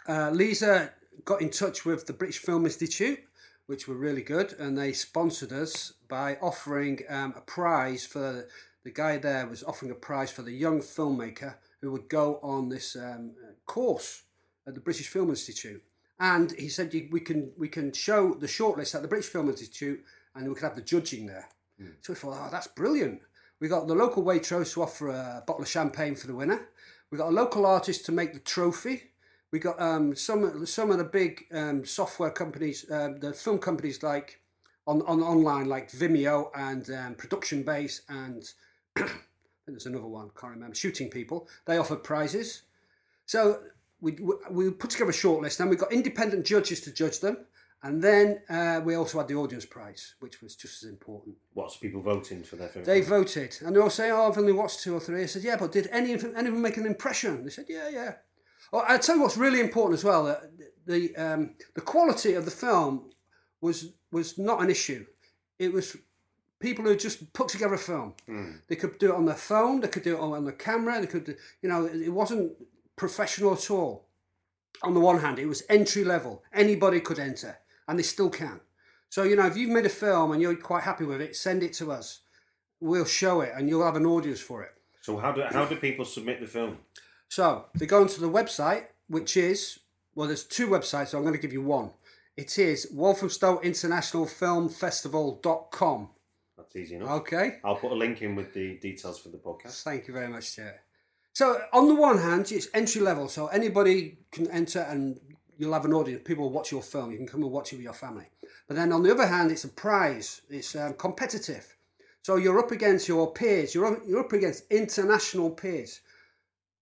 Uh, 0.08 0.30
Lisa 0.32 0.92
got 1.26 1.42
in 1.42 1.50
touch 1.50 1.86
with 1.86 2.06
the 2.06 2.14
British 2.14 2.40
Film 2.40 2.66
Institute, 2.66 3.20
which 3.66 3.88
were 3.88 3.96
really 3.96 4.24
good, 4.24 4.54
and 4.60 4.78
they 4.78 4.94
sponsored 4.94 5.52
us 5.52 5.94
by 6.08 6.36
offering 6.36 7.00
um, 7.10 7.34
a 7.36 7.42
prize 7.42 8.06
for 8.06 8.48
the 8.84 8.92
guy 8.92 9.18
there 9.18 9.48
was 9.48 9.64
offering 9.64 9.92
a 9.92 9.96
prize 9.96 10.30
for 10.32 10.42
the 10.42 10.52
young 10.52 10.82
filmmaker 10.82 11.56
who 11.82 11.92
would 11.92 12.10
go 12.10 12.40
on 12.44 12.70
this 12.70 12.96
um, 12.96 13.36
course 13.66 14.24
at 14.68 14.74
the 14.76 14.82
British 14.82 15.08
Film 15.08 15.30
Institute. 15.30 15.82
And 16.20 16.52
he 16.54 16.70
said 16.70 16.94
we 17.12 17.20
can 17.20 17.54
we 17.58 17.68
can 17.68 17.92
show 17.92 18.34
the 18.34 18.48
shortlist 18.48 18.96
at 18.96 19.02
the 19.02 19.08
British 19.08 19.30
Film 19.30 19.50
Institute, 19.50 20.04
and 20.36 20.48
we 20.48 20.54
could 20.54 20.64
have 20.64 20.76
the 20.76 20.82
judging 20.82 21.26
there. 21.26 21.50
So 22.02 22.14
we 22.14 22.16
thought, 22.16 22.38
oh, 22.40 22.50
that's 22.52 22.68
brilliant. 22.68 23.22
We 23.60 23.68
got 23.68 23.88
the 23.88 23.96
local 23.96 24.24
Waitrose 24.24 24.74
to 24.74 24.84
offer 24.84 25.10
a 25.10 25.44
bottle 25.46 25.64
of 25.64 25.70
champagne 25.70 26.16
for 26.16 26.28
the 26.28 26.36
winner. 26.36 26.70
We 27.12 27.18
got 27.18 27.30
a 27.30 27.32
local 27.32 27.66
artist 27.66 28.06
to 28.06 28.12
make 28.12 28.34
the 28.34 28.40
trophy. 28.40 29.12
We 29.52 29.60
got 29.60 29.80
um, 29.80 30.16
some 30.16 30.66
some 30.66 30.92
of 30.92 30.98
the 30.98 31.04
big 31.04 31.46
um, 31.54 31.86
software 31.86 32.32
companies, 32.32 32.86
um, 32.92 33.20
the 33.20 33.34
film 33.34 33.60
companies 33.60 34.02
like 34.02 34.42
on, 34.88 35.02
on 35.04 35.22
online 35.22 35.68
like 35.68 35.92
Vimeo 35.92 36.50
and 36.56 36.90
um, 36.90 37.16
Production 37.16 37.64
Base 37.64 38.02
and 38.10 38.44
I 38.98 39.02
think 39.02 39.78
there's 39.78 39.86
another 39.86 40.08
one, 40.08 40.32
can't 40.36 40.54
remember, 40.54 40.76
Shooting 40.76 41.10
People. 41.10 41.48
They 41.66 41.78
offered 41.78 42.04
prizes. 42.04 42.64
So 43.26 43.60
we, 44.04 44.18
we, 44.52 44.70
put 44.70 44.90
together 44.90 45.12
a 45.12 45.14
shortlist 45.14 45.60
and 45.60 45.70
we 45.70 45.78
got 45.78 45.92
independent 45.92 46.46
judges 46.46 46.82
to 46.82 46.92
judge 46.92 47.22
them. 47.22 47.38
And 47.82 48.02
then 48.02 48.42
uh, 48.50 48.82
we 48.84 48.96
also 48.96 49.18
had 49.18 49.28
the 49.28 49.36
audience 49.36 49.66
prize, 49.66 50.16
which 50.20 50.42
was 50.42 50.56
just 50.56 50.84
as 50.84 50.90
important. 50.90 51.36
What's 51.54 51.78
people 51.78 52.02
voting 52.02 52.44
for 52.44 52.56
their 52.56 52.70
film? 52.70 52.86
They 52.86 53.02
voted, 53.02 53.58
and 53.62 53.76
they 53.76 53.80
all 53.80 53.90
say, 53.90 54.10
"Oh, 54.10 54.30
I've 54.30 54.38
only 54.38 54.54
watched 54.54 54.80
two 54.80 54.96
or 54.96 55.02
three. 55.02 55.24
I 55.24 55.26
said, 55.26 55.44
"Yeah, 55.44 55.58
but 55.58 55.74
did 55.74 55.90
any 55.92 56.14
of 56.14 56.22
them, 56.22 56.34
any 56.34 56.48
of 56.48 56.54
them 56.54 56.62
make 56.62 56.78
an 56.78 56.86
impression?" 56.86 57.44
They 57.44 57.50
said, 57.50 57.66
"Yeah, 57.68 57.90
yeah." 57.90 58.14
Oh, 58.72 58.86
I 58.88 58.98
tell 59.00 59.18
you 59.18 59.22
what's 59.24 59.36
really 59.36 59.60
important 59.60 60.00
as 60.00 60.06
well. 60.06 60.24
That 60.24 60.50
the 60.86 61.14
um, 61.18 61.56
the 61.76 61.82
quality 61.82 62.36
of 62.36 62.46
the 62.46 62.52
film 62.52 63.10
was 63.60 63.92
was 64.14 64.38
not 64.38 64.62
an 64.62 64.70
issue. 64.70 65.06
It 65.60 65.74
was 65.74 65.98
people 66.62 66.86
who 66.86 66.96
just 66.96 67.34
put 67.34 67.50
together 67.50 67.74
a 67.74 67.78
film. 67.78 68.14
They 68.70 68.78
could 68.78 68.98
do 68.98 69.12
it 69.12 69.16
on 69.16 69.26
their 69.26 69.36
phone. 69.36 69.82
They 69.82 69.90
could 69.90 70.04
do 70.04 70.16
it 70.16 70.22
on 70.22 70.46
the 70.46 70.54
camera. 70.54 71.02
They 71.02 71.08
could, 71.08 71.26
do, 71.26 71.36
you 71.62 71.68
know, 71.68 71.86
it 71.86 72.14
wasn't 72.14 72.54
professional 72.96 73.54
at 73.54 73.70
all. 73.70 74.08
On 74.84 74.94
the 74.94 75.00
one 75.00 75.20
hand, 75.20 75.40
it 75.40 75.46
was 75.46 75.64
entry 75.70 76.04
level. 76.04 76.44
Anybody 76.54 77.00
could 77.00 77.20
enter, 77.20 77.60
and 77.88 77.98
they 77.98 78.04
still 78.04 78.30
can. 78.30 78.60
So 79.10 79.24
you 79.24 79.36
know, 79.36 79.46
if 79.46 79.56
you've 79.56 79.70
made 79.70 79.86
a 79.86 79.90
film 79.90 80.32
and 80.32 80.42
you're 80.42 80.56
quite 80.56 80.84
happy 80.84 81.06
with 81.06 81.22
it, 81.22 81.36
send 81.36 81.64
it 81.64 81.74
to 81.74 81.92
us. 81.92 82.22
We'll 82.80 83.06
show 83.06 83.42
it, 83.42 83.54
and 83.56 83.70
you'll 83.70 83.86
have 83.86 83.96
an 83.96 84.06
audience 84.06 84.42
for 84.42 84.64
it. 84.64 84.72
So 85.02 85.18
how 85.18 85.32
do 85.32 85.44
how 85.44 85.66
do 85.66 85.76
people 85.76 86.06
submit 86.06 86.40
the 86.40 86.48
film? 86.48 86.80
So 87.30 87.66
they 87.76 87.86
go 87.86 88.02
onto 88.02 88.20
the 88.20 88.30
website, 88.30 88.88
which 89.08 89.38
is 89.38 89.80
well, 90.16 90.28
there's 90.28 90.44
two 90.44 90.68
websites, 90.68 91.08
so 91.10 91.18
I'm 91.18 91.24
going 91.24 91.36
to 91.36 91.42
give 91.42 91.54
you 91.54 91.62
one. 91.62 91.92
It 92.38 92.58
is 92.58 92.88
Walthamstow 92.92 93.60
International 93.62 94.26
Film 94.26 94.70
Festival.com. 94.70 96.10
That's 96.58 96.76
easy 96.76 96.96
enough. 96.96 97.10
Okay. 97.22 97.58
I'll 97.64 97.76
put 97.76 97.92
a 97.92 97.96
link 97.96 98.22
in 98.22 98.36
with 98.36 98.54
the 98.54 98.78
details 98.78 99.20
for 99.20 99.30
the 99.30 99.38
podcast. 99.38 99.84
Thank 99.84 100.08
you 100.08 100.14
very 100.14 100.30
much, 100.30 100.46
Stuart. 100.46 100.80
So 101.34 101.60
on 101.74 101.88
the 101.88 101.96
one 101.96 102.20
hand, 102.20 102.52
it's 102.52 102.68
entry 102.74 103.02
level, 103.02 103.28
so 103.28 103.48
anybody 103.48 104.20
can 104.32 104.50
enter 104.52 104.82
and 104.82 105.20
you'll 105.58 105.74
have 105.74 105.86
an 105.86 105.94
audience. 105.94 106.22
People 106.24 106.46
will 106.46 106.52
watch 106.52 106.72
your 106.72 106.84
film. 106.84 107.12
You 107.12 107.18
can 107.18 107.28
come 107.28 107.44
and 107.44 107.52
watch 107.52 107.74
it 107.74 107.78
with 107.78 107.84
your 107.84 107.94
family. 107.94 108.28
But 108.68 108.76
then 108.76 108.92
on 108.94 109.04
the 109.04 109.12
other 109.12 109.28
hand, 109.28 109.52
it's 109.52 109.64
a 109.64 109.70
prize. 109.70 110.42
It's 110.50 110.76
um, 110.76 110.94
competitive. 110.94 111.76
So 112.22 112.38
you're 112.38 112.60
up 112.60 112.72
against 112.72 113.08
your 113.08 113.34
peers. 113.34 113.74
You're 113.74 113.86
up, 113.86 114.00
you're 114.08 114.22
up 114.22 114.32
against 114.32 114.72
international 114.72 115.50
peers. 115.50 116.02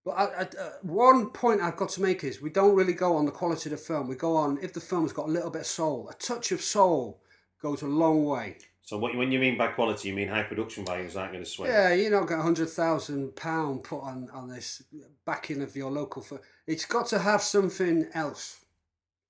But 0.03 0.11
I, 0.11 0.23
I, 0.23 0.41
uh, 0.41 0.71
one 0.81 1.29
point 1.29 1.61
I've 1.61 1.77
got 1.77 1.89
to 1.89 2.01
make 2.01 2.23
is 2.23 2.41
we 2.41 2.49
don't 2.49 2.75
really 2.75 2.93
go 2.93 3.15
on 3.15 3.25
the 3.25 3.31
quality 3.31 3.69
of 3.69 3.77
the 3.79 3.83
film. 3.83 4.07
We 4.07 4.15
go 4.15 4.35
on 4.35 4.59
if 4.61 4.73
the 4.73 4.79
film's 4.79 5.13
got 5.13 5.29
a 5.29 5.31
little 5.31 5.49
bit 5.49 5.61
of 5.61 5.67
soul. 5.67 6.09
A 6.09 6.13
touch 6.15 6.51
of 6.51 6.61
soul 6.61 7.21
goes 7.61 7.81
a 7.81 7.87
long 7.87 8.25
way. 8.25 8.57
So 8.83 8.97
what 8.97 9.15
when 9.15 9.31
you 9.31 9.39
mean 9.39 9.57
by 9.57 9.67
quality, 9.67 10.09
you 10.09 10.15
mean 10.15 10.27
high 10.27 10.43
production 10.43 10.85
values 10.85 11.15
aren't 11.15 11.31
going 11.31 11.43
to 11.43 11.49
sway. 11.49 11.69
Yeah, 11.69 11.93
you're 11.93 12.11
not 12.11 12.27
get 12.27 12.39
a 12.39 12.41
hundred 12.41 12.69
thousand 12.69 13.35
pound 13.35 13.83
put 13.83 14.01
on 14.01 14.29
on 14.33 14.49
this 14.49 14.83
backing 15.25 15.61
of 15.61 15.75
your 15.75 15.91
local. 15.91 16.21
Film. 16.21 16.41
It's 16.67 16.85
got 16.85 17.07
to 17.07 17.19
have 17.19 17.41
something 17.41 18.07
else. 18.13 18.65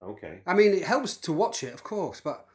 Okay. 0.02 0.42
I 0.48 0.54
mean, 0.54 0.74
it 0.74 0.84
helps 0.84 1.18
to 1.18 1.34
watch 1.34 1.64
it, 1.64 1.74
of 1.74 1.84
course, 1.84 2.22
but 2.22 2.48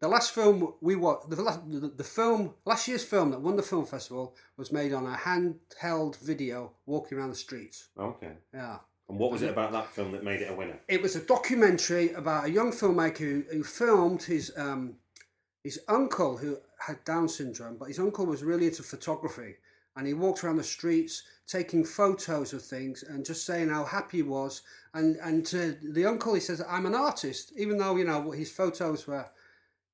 the 0.00 0.08
last 0.08 0.32
film 0.32 0.74
we 0.80 0.94
watched, 0.94 1.28
the, 1.28 1.42
last, 1.42 1.60
the, 1.70 1.88
the 1.88 2.04
film, 2.04 2.54
last 2.64 2.88
year's 2.88 3.04
film 3.04 3.30
that 3.32 3.40
won 3.40 3.56
the 3.56 3.62
film 3.62 3.84
festival 3.84 4.34
was 4.56 4.72
made 4.72 4.92
on 4.92 5.06
a 5.06 5.16
handheld 5.16 6.18
video 6.18 6.72
walking 6.86 7.18
around 7.18 7.30
the 7.30 7.34
streets. 7.34 7.88
Okay. 7.98 8.32
Yeah. 8.54 8.78
And 9.08 9.18
what 9.18 9.32
was 9.32 9.42
it 9.42 9.50
about 9.50 9.72
that 9.72 9.90
film 9.90 10.12
that 10.12 10.22
made 10.22 10.42
it 10.42 10.50
a 10.50 10.54
winner? 10.54 10.78
It 10.86 11.00
was 11.00 11.16
a 11.16 11.20
documentary 11.20 12.12
about 12.12 12.46
a 12.46 12.50
young 12.50 12.72
filmmaker 12.72 13.18
who, 13.18 13.44
who 13.50 13.64
filmed 13.64 14.22
his 14.22 14.52
um, 14.56 14.96
his 15.68 15.80
uncle 15.86 16.38
who 16.38 16.56
had 16.86 17.04
Down 17.04 17.28
syndrome, 17.28 17.76
but 17.76 17.88
his 17.88 17.98
uncle 17.98 18.24
was 18.24 18.42
really 18.42 18.68
into 18.68 18.82
photography, 18.82 19.56
and 19.94 20.06
he 20.06 20.14
walked 20.14 20.42
around 20.42 20.56
the 20.56 20.64
streets 20.64 21.24
taking 21.46 21.84
photos 21.84 22.54
of 22.54 22.62
things 22.62 23.02
and 23.02 23.26
just 23.26 23.44
saying 23.44 23.68
how 23.68 23.84
happy 23.84 24.18
he 24.18 24.22
was. 24.22 24.62
And 24.94 25.16
and 25.16 25.44
to 25.46 25.76
the 25.82 26.06
uncle, 26.06 26.32
he 26.32 26.40
says, 26.40 26.62
"I'm 26.66 26.86
an 26.86 26.94
artist," 26.94 27.52
even 27.54 27.76
though 27.76 27.96
you 27.96 28.06
know 28.06 28.30
his 28.30 28.50
photos 28.50 29.06
were, 29.06 29.26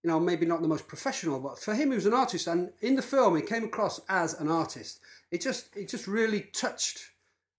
you 0.04 0.10
know, 0.10 0.20
maybe 0.20 0.46
not 0.46 0.62
the 0.62 0.68
most 0.68 0.86
professional, 0.86 1.40
but 1.40 1.58
for 1.58 1.74
him, 1.74 1.90
he 1.90 1.96
was 1.96 2.06
an 2.06 2.14
artist. 2.14 2.46
And 2.46 2.72
in 2.80 2.94
the 2.94 3.02
film, 3.02 3.34
he 3.34 3.42
came 3.42 3.64
across 3.64 3.98
as 4.08 4.34
an 4.34 4.46
artist. 4.46 5.00
It 5.32 5.40
just 5.40 5.76
it 5.76 5.88
just 5.88 6.06
really 6.06 6.42
touched 6.52 6.98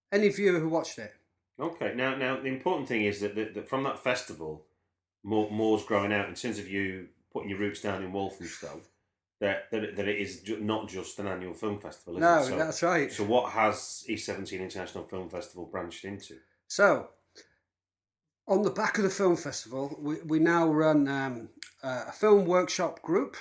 any 0.10 0.30
viewer 0.30 0.62
who 0.62 0.70
watched 0.70 1.00
it. 1.00 1.14
Okay. 1.60 1.94
Now, 1.94 2.16
now 2.16 2.40
the 2.40 2.48
important 2.48 2.88
thing 2.88 3.04
is 3.04 3.20
that, 3.20 3.36
that, 3.36 3.56
that 3.56 3.68
from 3.68 3.84
that 3.84 4.00
festival, 4.00 4.66
more 5.22 5.52
more's 5.52 5.84
growing 5.84 6.14
out 6.14 6.30
in 6.30 6.36
terms 6.36 6.60
of 6.60 6.70
you 6.70 7.10
putting 7.36 7.50
your 7.50 7.60
roots 7.60 7.82
down 7.82 8.02
in 8.02 8.14
Walthamstow. 8.14 8.82
That 9.42 9.70
that, 9.72 9.98
that 9.98 10.08
it 10.08 10.18
is 10.18 10.40
ju- 10.40 10.62
not 10.62 10.88
just 10.88 11.20
an 11.20 11.28
annual 11.28 11.54
film 11.54 11.80
festival. 11.80 12.16
Is 12.16 12.22
No, 12.22 12.38
it? 12.40 12.46
So, 12.46 12.58
that's 12.58 12.82
right. 12.82 13.12
So 13.12 13.26
what 13.26 13.52
has 13.52 14.06
East 14.08 14.26
Seventeen 14.26 14.62
International 14.62 15.04
Film 15.04 15.30
Festival 15.30 15.66
branched 15.66 16.06
into? 16.06 16.38
So, 16.68 17.10
on 18.48 18.64
the 18.64 18.70
back 18.72 18.98
of 18.98 19.04
the 19.04 19.10
film 19.10 19.36
festival, 19.36 19.94
we, 20.00 20.16
we 20.26 20.40
now 20.40 20.68
run 20.68 21.10
um, 21.10 21.50
a 21.84 22.14
film 22.14 22.46
workshop 22.46 23.02
group 23.02 23.36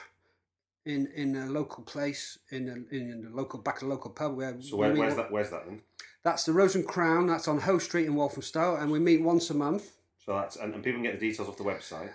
in 0.84 1.06
in 1.14 1.36
a 1.36 1.46
local 1.46 1.84
place 1.84 2.38
in 2.50 2.68
a, 2.68 2.94
in 2.94 3.22
the 3.22 3.30
local 3.30 3.60
back 3.60 3.76
of 3.76 3.82
the 3.82 3.86
local 3.86 4.10
pub 4.10 4.36
where 4.36 4.60
So 4.60 4.76
where, 4.76 4.92
we 4.92 4.98
where's 4.98 5.14
that? 5.14 5.30
Where's 5.30 5.50
that 5.50 5.64
then? 5.66 5.82
That's 6.24 6.44
the 6.44 6.52
Rose 6.52 6.74
and 6.74 6.86
Crown. 6.86 7.28
That's 7.28 7.46
on 7.46 7.60
Hoe 7.60 7.78
Street 7.78 8.06
in 8.06 8.16
Walthamstow, 8.16 8.74
and 8.74 8.90
we 8.90 8.98
meet 8.98 9.22
once 9.22 9.48
a 9.50 9.54
month. 9.54 9.92
So 10.26 10.32
that's 10.34 10.56
and, 10.56 10.74
and 10.74 10.82
people 10.82 11.00
can 11.00 11.04
get 11.04 11.20
the 11.20 11.28
details 11.30 11.48
off 11.48 11.56
the 11.56 11.62
website. 11.62 12.10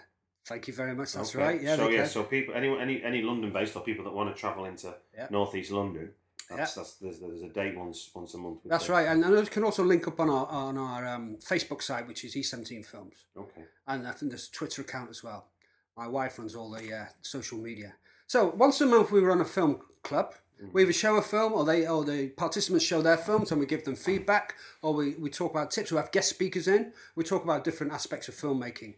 Thank 0.46 0.67
you 0.67 0.74
very 0.74 0.96
much. 0.96 1.13
That's 1.13 1.36
Okay. 1.36 1.43
right. 1.43 1.62
Yeah. 1.62 1.75
So 1.75 1.89
yeah. 1.89 1.98
can. 2.01 2.10
So 2.10 2.24
people, 2.24 2.53
any 2.55 2.69
any 2.79 3.03
any 3.03 3.22
London 3.22 3.51
based 3.53 3.75
or 3.75 3.84
people 3.84 4.03
that 4.05 4.13
want 4.13 4.34
to 4.34 4.39
travel 4.39 4.65
into 4.65 4.96
Yeah. 5.15 5.27
northeast 5.29 5.72
London, 5.72 6.13
that's, 6.50 6.75
Yeah. 6.75 6.81
that's 6.81 6.96
there's, 6.96 7.19
there's 7.19 7.41
a 7.43 7.50
date 7.50 7.77
once 7.77 8.10
once 8.15 8.34
a 8.34 8.38
month. 8.38 8.60
That's 8.65 8.89
right, 8.89 9.08
and, 9.08 9.24
and 9.24 9.36
you 9.38 9.46
can 9.46 9.63
also 9.63 9.84
link 9.84 10.08
up 10.08 10.19
on 10.19 10.29
our 10.29 10.48
on 10.48 10.77
our 10.77 11.08
um, 11.08 11.38
Facebook 11.38 11.81
site, 11.84 12.08
which 12.08 12.24
is 12.25 12.36
E17 12.36 12.86
Films. 12.86 13.25
Okay. 13.38 13.65
and 13.88 14.08
I 14.08 14.12
think 14.12 14.31
there's 14.31 14.48
a 14.48 14.51
Twitter 14.51 14.81
account 14.81 15.10
as 15.12 15.24
well. 15.24 15.50
My 15.96 16.08
wife 16.08 16.39
runs 16.39 16.55
all 16.55 16.69
the 16.72 16.93
uh, 16.93 17.05
social 17.22 17.58
media. 17.58 17.96
So 18.25 18.50
once 18.58 18.79
a 18.81 18.86
month 18.86 19.12
we 19.12 19.19
run 19.19 19.41
a 19.41 19.46
film 19.46 19.81
club. 20.03 20.34
We 20.74 20.81
either 20.84 20.91
show 20.91 21.15
a 21.15 21.22
film, 21.22 21.53
or 21.53 21.63
they, 21.63 21.88
or 21.88 22.03
the 22.03 22.27
participants 22.36 22.84
show 22.84 23.01
their 23.01 23.15
films, 23.15 23.50
and 23.50 23.62
we 23.62 23.65
give 23.65 23.86
them 23.86 23.96
feedback, 23.96 24.55
or 24.81 24.93
we, 24.93 25.15
we 25.15 25.29
talk 25.29 25.51
about 25.51 25.72
tips. 25.72 25.89
We 25.89 25.96
have 25.96 26.12
guest 26.12 26.27
speakers 26.27 26.67
in. 26.67 26.91
We 27.15 27.24
talk 27.24 27.46
about 27.46 27.63
different 27.63 27.93
aspects 27.93 28.27
of 28.27 28.36
filmmaking, 28.36 28.96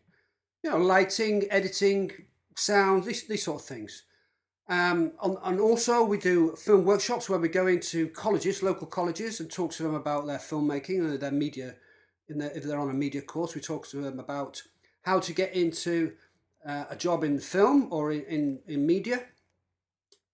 you 0.63 0.69
know, 0.69 0.77
lighting, 0.77 1.47
editing, 1.49 2.11
sound, 2.55 3.03
these 3.05 3.27
these 3.27 3.43
sort 3.43 3.61
of 3.61 3.67
things. 3.67 4.03
Um, 4.69 5.13
and, 5.21 5.37
and 5.43 5.59
also 5.59 6.03
we 6.03 6.17
do 6.17 6.55
film 6.55 6.85
workshops 6.85 7.29
where 7.29 7.39
we 7.39 7.49
go 7.49 7.67
into 7.67 8.07
colleges, 8.09 8.63
local 8.63 8.87
colleges, 8.87 9.39
and 9.39 9.51
talk 9.51 9.71
to 9.73 9.83
them 9.83 9.95
about 9.95 10.27
their 10.27 10.37
filmmaking 10.37 10.99
and 10.99 11.19
their 11.19 11.31
media. 11.31 11.75
Their, 12.29 12.51
if 12.51 12.63
they're 12.63 12.79
on 12.79 12.89
a 12.89 12.93
media 12.93 13.21
course, 13.21 13.55
we 13.55 13.61
talk 13.61 13.87
to 13.89 13.97
them 13.97 14.19
about 14.19 14.63
how 15.03 15.19
to 15.19 15.33
get 15.33 15.53
into 15.53 16.13
uh, 16.65 16.85
a 16.89 16.95
job 16.95 17.23
in 17.23 17.39
film 17.39 17.87
or 17.91 18.11
in, 18.11 18.23
in, 18.25 18.59
in 18.67 18.85
media. 18.85 19.23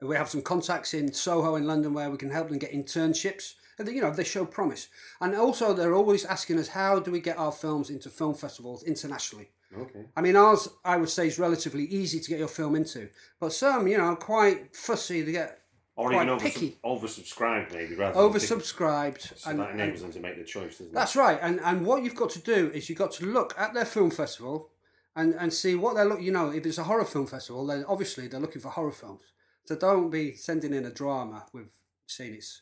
We 0.01 0.15
have 0.15 0.29
some 0.29 0.43
contacts 0.43 0.93
in 0.93 1.11
Soho 1.13 1.55
in 1.55 1.65
London 1.65 1.93
where 1.93 2.11
we 2.11 2.17
can 2.17 2.29
help 2.29 2.49
them 2.49 2.59
get 2.59 2.71
internships. 2.73 3.55
And 3.79 3.87
they- 3.87 3.93
you 3.93 4.01
know, 4.01 4.11
they 4.11 4.23
show 4.23 4.45
promise. 4.45 4.89
And 5.19 5.33
also, 5.35 5.73
they're 5.73 5.95
always 5.95 6.25
asking 6.25 6.59
us, 6.59 6.69
how 6.69 6.99
do 6.99 7.11
we 7.11 7.19
get 7.21 7.37
our 7.37 7.51
films 7.51 7.89
into 7.89 8.09
film 8.09 8.35
festivals 8.35 8.83
internationally? 8.83 9.49
Okay. 9.75 10.05
I 10.15 10.21
mean, 10.21 10.35
ours, 10.35 10.69
I 10.85 10.97
would 10.97 11.09
say, 11.09 11.27
is 11.27 11.39
relatively 11.39 11.85
easy 11.85 12.19
to 12.19 12.29
get 12.29 12.39
your 12.39 12.47
film 12.47 12.75
into. 12.75 13.09
But 13.39 13.53
some, 13.53 13.87
you 13.87 13.97
know, 13.97 14.05
are 14.05 14.15
quite 14.15 14.75
fussy 14.75 15.25
to 15.25 15.31
get 15.31 15.59
Or 15.95 16.09
quite 16.09 16.25
even 16.27 16.39
picky. 16.39 16.77
oversubscribed 16.85 17.73
maybe 17.73 17.95
rather. 17.95 18.13
than 18.19 18.31
oversubscribed. 18.31 19.37
So 19.37 19.49
and, 19.49 19.59
that 19.59 19.71
and- 19.71 19.81
enables 19.81 20.01
them 20.01 20.13
to 20.13 20.19
make 20.19 20.37
the 20.37 20.43
choice, 20.43 20.77
doesn't 20.77 20.93
that's 20.93 21.15
right. 21.15 21.39
And 21.41 21.59
and 21.61 21.85
what 21.85 22.03
you've 22.03 22.15
got 22.15 22.29
to 22.31 22.39
do 22.39 22.71
is 22.73 22.87
you've 22.89 22.97
got 22.97 23.11
to 23.13 23.25
look 23.25 23.53
at 23.57 23.73
their 23.73 23.85
film 23.85 24.11
festival 24.11 24.71
and, 25.15 25.33
and 25.33 25.51
see 25.53 25.75
what 25.75 25.95
they're 25.95 26.05
look. 26.05 26.21
You 26.21 26.31
know, 26.31 26.49
if 26.51 26.65
it's 26.65 26.77
a 26.77 26.83
horror 26.83 27.05
film 27.05 27.27
festival, 27.27 27.65
then 27.65 27.83
obviously 27.87 28.27
they're 28.27 28.39
looking 28.39 28.61
for 28.61 28.69
horror 28.69 28.91
films. 28.91 29.23
So 29.65 29.75
don't 29.75 30.09
be 30.09 30.35
sending 30.35 30.73
in 30.73 30.85
a 30.85 30.91
drama 30.91 31.45
with 31.53 31.67
saying 32.05 32.35
it's 32.35 32.61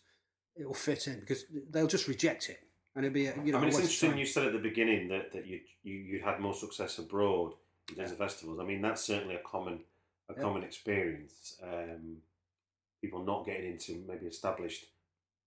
it 0.55 0.65
will 0.65 0.73
fit 0.73 1.05
in 1.07 1.19
because 1.19 1.43
they'll 1.69 1.85
just 1.87 2.07
reject 2.07 2.49
it 2.49 2.64
and 2.95 3.05
it'll 3.05 3.13
be 3.13 3.21
you 3.21 3.51
know. 3.51 3.57
I 3.57 3.61
mean, 3.61 3.69
it's 3.69 3.77
a 3.77 3.77
waste 3.77 3.77
of 3.77 3.83
interesting 3.83 4.09
time. 4.11 4.19
you 4.19 4.25
said 4.25 4.45
at 4.45 4.53
the 4.53 4.59
beginning 4.59 5.07
that, 5.09 5.31
that 5.33 5.45
you, 5.45 5.59
you 5.83 5.93
you 5.93 6.19
had 6.21 6.39
more 6.39 6.53
success 6.53 6.97
abroad 6.99 7.53
in 7.89 7.95
terms 7.95 8.11
of 8.11 8.17
festivals. 8.17 8.59
I 8.59 8.63
mean, 8.63 8.81
that's 8.81 9.03
certainly 9.03 9.35
a 9.35 9.39
common 9.39 9.79
a 10.29 10.33
Yeah. 10.33 10.41
common 10.41 10.63
experience. 10.63 11.57
Um, 11.61 12.17
people 13.01 13.23
not 13.23 13.45
getting 13.45 13.71
into 13.73 14.03
maybe 14.07 14.25
established 14.25 14.85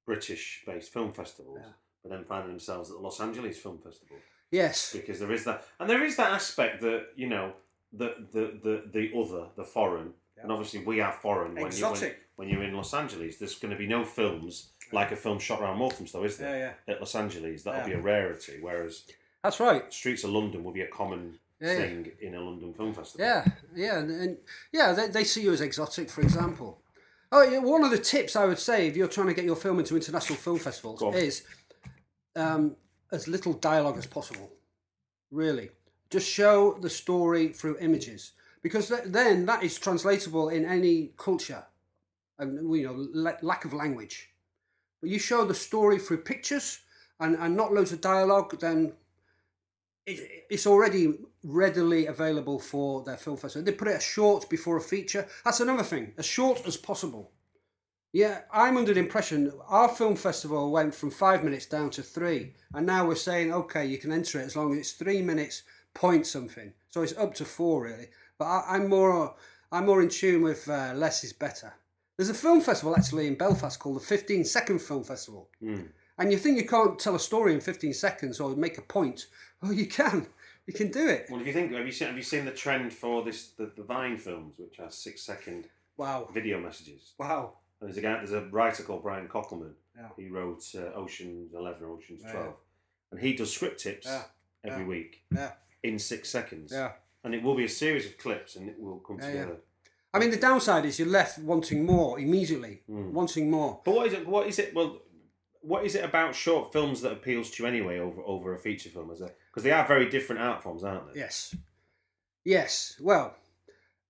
British 0.06 0.62
based 0.66 0.92
film 0.92 1.12
festivals, 1.12 1.58
Yeah. 1.62 1.72
but 2.02 2.10
then 2.12 2.24
finding 2.24 2.50
themselves 2.50 2.90
at 2.90 2.96
the 2.96 3.02
Los 3.02 3.20
Angeles 3.20 3.58
Film 3.58 3.78
Festival 3.78 4.16
Yes. 4.50 4.92
because 4.92 5.18
there 5.18 5.32
is 5.32 5.44
that, 5.44 5.64
and 5.80 5.90
there 5.90 6.04
is 6.04 6.16
that 6.16 6.32
aspect 6.32 6.80
that 6.82 7.08
you 7.16 7.28
know 7.28 7.54
the 7.92 8.26
the 8.32 8.58
the, 8.62 8.82
the 8.92 9.18
other, 9.18 9.48
the 9.56 9.64
foreign, 9.64 10.12
and 10.40 10.52
obviously 10.52 10.80
we 10.80 11.00
are 11.00 11.12
foreign. 11.12 11.52
When 11.54 11.56
you, 11.56 11.62
when, 11.64 11.72
Exotic. 11.72 12.18
when 12.36 12.48
you're 12.48 12.62
in 12.62 12.74
Los 12.74 12.94
Angeles, 12.94 13.38
there's 13.38 13.58
going 13.58 13.72
to 13.72 13.78
be 13.78 13.86
no 13.86 14.04
films 14.04 14.70
like 14.92 15.12
a 15.12 15.16
film 15.16 15.38
shot 15.38 15.60
around 15.60 15.78
Walthamstow, 15.78 16.20
though, 16.20 16.24
is 16.24 16.36
there? 16.38 16.58
Yeah, 16.86 16.92
At 16.94 17.00
Los 17.00 17.14
Angeles, 17.14 17.62
that'll 17.62 17.80
Yeah. 17.80 17.86
be 17.86 17.92
a 17.92 18.00
rarity. 18.00 18.58
Whereas 18.60 19.04
That's 19.42 19.60
right. 19.60 19.92
streets 19.92 20.24
of 20.24 20.30
London 20.30 20.64
will 20.64 20.72
be 20.72 20.82
a 20.82 20.88
common 20.88 21.38
Yeah, 21.60 21.72
yeah. 21.72 21.78
thing 21.78 22.12
in 22.20 22.34
a 22.34 22.40
London 22.40 22.72
film 22.74 22.94
festival. 22.94 23.26
Yeah, 23.26 23.44
yeah, 23.74 23.98
and, 23.98 24.10
and 24.10 24.38
yeah, 24.72 24.92
they, 24.92 25.08
they 25.08 25.24
see 25.24 25.42
you 25.42 25.52
as 25.52 25.60
exotic, 25.60 26.10
for 26.10 26.20
example. 26.22 26.82
Oh, 27.30 27.42
yeah, 27.42 27.58
one 27.58 27.84
of 27.84 27.90
the 27.90 27.98
tips 27.98 28.36
I 28.36 28.46
would 28.46 28.58
say 28.58 28.86
if 28.86 28.96
you're 28.96 29.08
trying 29.08 29.26
to 29.26 29.34
get 29.34 29.44
your 29.44 29.56
film 29.56 29.78
into 29.78 29.94
international 29.96 30.36
film 30.38 30.58
festivals 30.58 31.02
is 31.14 31.44
um, 32.36 32.76
as 33.12 33.28
little 33.28 33.52
dialogue 33.52 33.98
as 33.98 34.06
possible. 34.06 34.50
Really, 35.30 35.68
just 36.10 36.26
show 36.26 36.78
the 36.80 36.88
story 36.88 37.48
through 37.48 37.76
images 37.80 38.32
because 38.62 38.88
th- 38.88 39.02
then 39.04 39.44
that 39.44 39.62
is 39.62 39.78
translatable 39.78 40.48
in 40.48 40.64
any 40.64 41.12
culture, 41.18 41.64
and 42.38 42.74
you 42.74 42.86
know, 42.86 42.94
la- 43.12 43.36
lack 43.42 43.66
of 43.66 43.74
language. 43.74 44.27
But 45.00 45.10
you 45.10 45.18
show 45.18 45.44
the 45.44 45.54
story 45.54 45.98
through 45.98 46.22
pictures 46.22 46.80
and, 47.20 47.36
and 47.36 47.56
not 47.56 47.72
loads 47.72 47.92
of 47.92 48.00
dialogue, 48.00 48.58
then 48.60 48.94
it, 50.06 50.46
it's 50.50 50.66
already 50.66 51.18
readily 51.42 52.06
available 52.06 52.58
for 52.58 53.04
their 53.04 53.16
film 53.16 53.36
festival. 53.36 53.64
They 53.64 53.72
put 53.72 53.88
it 53.88 53.96
as 53.96 54.02
short 54.02 54.48
before 54.48 54.76
a 54.76 54.80
feature. 54.80 55.26
That's 55.44 55.60
another 55.60 55.82
thing, 55.82 56.14
as 56.16 56.26
short 56.26 56.66
as 56.66 56.76
possible. 56.76 57.30
Yeah, 58.12 58.40
I'm 58.50 58.78
under 58.78 58.94
the 58.94 59.00
impression 59.00 59.52
our 59.68 59.88
film 59.88 60.16
festival 60.16 60.70
went 60.70 60.94
from 60.94 61.10
five 61.10 61.44
minutes 61.44 61.66
down 61.66 61.90
to 61.90 62.02
three, 62.02 62.54
and 62.72 62.86
now 62.86 63.06
we're 63.06 63.14
saying 63.14 63.52
okay, 63.52 63.84
you 63.84 63.98
can 63.98 64.12
enter 64.12 64.40
it 64.40 64.46
as 64.46 64.56
long 64.56 64.72
as 64.72 64.78
it's 64.78 64.92
three 64.92 65.20
minutes 65.20 65.62
point 65.92 66.26
something. 66.26 66.72
So 66.88 67.02
it's 67.02 67.16
up 67.18 67.34
to 67.34 67.44
four 67.44 67.84
really. 67.84 68.08
But 68.38 68.46
I, 68.46 68.64
I'm 68.70 68.88
more 68.88 69.34
I'm 69.70 69.84
more 69.84 70.00
in 70.00 70.08
tune 70.08 70.42
with 70.42 70.68
uh, 70.68 70.92
less 70.94 71.22
is 71.22 71.34
better. 71.34 71.74
There's 72.18 72.28
a 72.30 72.34
film 72.34 72.60
festival 72.60 72.96
actually 72.96 73.28
in 73.28 73.36
Belfast 73.36 73.78
called 73.78 73.94
the 73.96 74.00
15 74.04 74.44
Second 74.44 74.80
Film 74.82 75.04
Festival. 75.04 75.48
And 75.62 76.32
you 76.32 76.36
think 76.36 76.56
you 76.58 76.66
can't 76.66 76.98
tell 76.98 77.14
a 77.14 77.20
story 77.20 77.54
in 77.54 77.60
15 77.60 77.94
seconds 77.94 78.40
or 78.40 78.56
make 78.56 78.76
a 78.76 78.82
point? 78.82 79.26
Oh, 79.62 79.70
you 79.70 79.86
can. 79.86 80.26
You 80.66 80.74
can 80.74 80.90
do 80.90 81.06
it. 81.08 81.28
Well, 81.30 81.40
if 81.40 81.46
you 81.46 81.52
think, 81.52 81.72
have 81.72 81.86
you 81.86 81.92
seen 81.92 82.08
have 82.08 82.16
you 82.16 82.22
seen 82.24 82.44
the 82.44 82.50
trend 82.50 82.92
for 82.92 83.22
this 83.22 83.50
the, 83.56 83.70
the 83.76 83.84
Vine 83.84 84.18
films, 84.18 84.54
which 84.58 84.80
are 84.80 84.90
six 84.90 85.22
second 85.22 85.68
Wow. 85.96 86.28
video 86.34 86.60
messages? 86.60 87.12
Wow. 87.18 87.52
And 87.80 87.88
there's 87.88 87.96
a 87.98 88.02
guy, 88.02 88.16
there's 88.16 88.32
a 88.32 88.46
writer 88.50 88.82
called 88.82 89.04
Brian 89.04 89.28
Koppelman. 89.28 89.74
Yeah. 89.96 90.08
He 90.16 90.28
wrote 90.28 90.64
uh, 90.74 90.92
Ocean's 90.98 91.54
Eleven, 91.54 91.84
Ocean's 91.86 92.22
Yeah. 92.24 92.32
Twelve, 92.32 92.54
and 93.12 93.20
he 93.20 93.32
does 93.34 93.52
script 93.54 93.80
tips 93.80 94.06
Yeah. 94.08 94.24
every 94.64 94.82
Yeah. 94.82 94.88
week 94.88 95.22
Yeah. 95.32 95.52
in 95.84 95.98
six 96.00 96.28
seconds. 96.28 96.72
Yeah. 96.72 96.92
And 97.24 97.34
it 97.34 97.42
will 97.44 97.54
be 97.54 97.64
a 97.64 97.68
series 97.68 98.04
of 98.06 98.18
clips, 98.18 98.56
and 98.56 98.68
it 98.68 98.78
will 98.78 98.98
come 98.98 99.18
Yeah, 99.20 99.26
yeah. 99.26 99.32
together. 99.44 99.56
I 100.14 100.18
mean, 100.18 100.30
the 100.30 100.36
downside 100.38 100.84
is 100.86 100.98
you're 100.98 101.08
left 101.08 101.38
wanting 101.38 101.84
more 101.84 102.18
immediately, 102.18 102.82
Hmm. 102.86 103.12
wanting 103.12 103.50
more. 103.50 103.80
But 103.84 103.94
what 103.94 104.06
is 104.06 104.12
it? 104.14 104.26
What 104.26 104.46
is 104.46 104.58
it? 104.58 104.74
Well, 104.74 105.02
what 105.60 105.84
is 105.84 105.94
it 105.94 106.04
about 106.04 106.34
short 106.34 106.72
films 106.72 107.02
that 107.02 107.12
appeals 107.12 107.50
to 107.50 107.62
you 107.62 107.68
anyway 107.68 107.98
over 107.98 108.22
over 108.22 108.54
a 108.54 108.58
feature 108.58 108.88
film? 108.90 109.10
Is 109.10 109.20
it 109.20 109.36
because 109.50 109.64
they 109.64 109.72
are 109.72 109.86
very 109.86 110.08
different 110.08 110.40
art 110.40 110.62
forms, 110.62 110.82
aren't 110.84 111.12
they? 111.12 111.20
Yes. 111.20 111.54
Yes. 112.44 112.96
Well, 113.00 113.36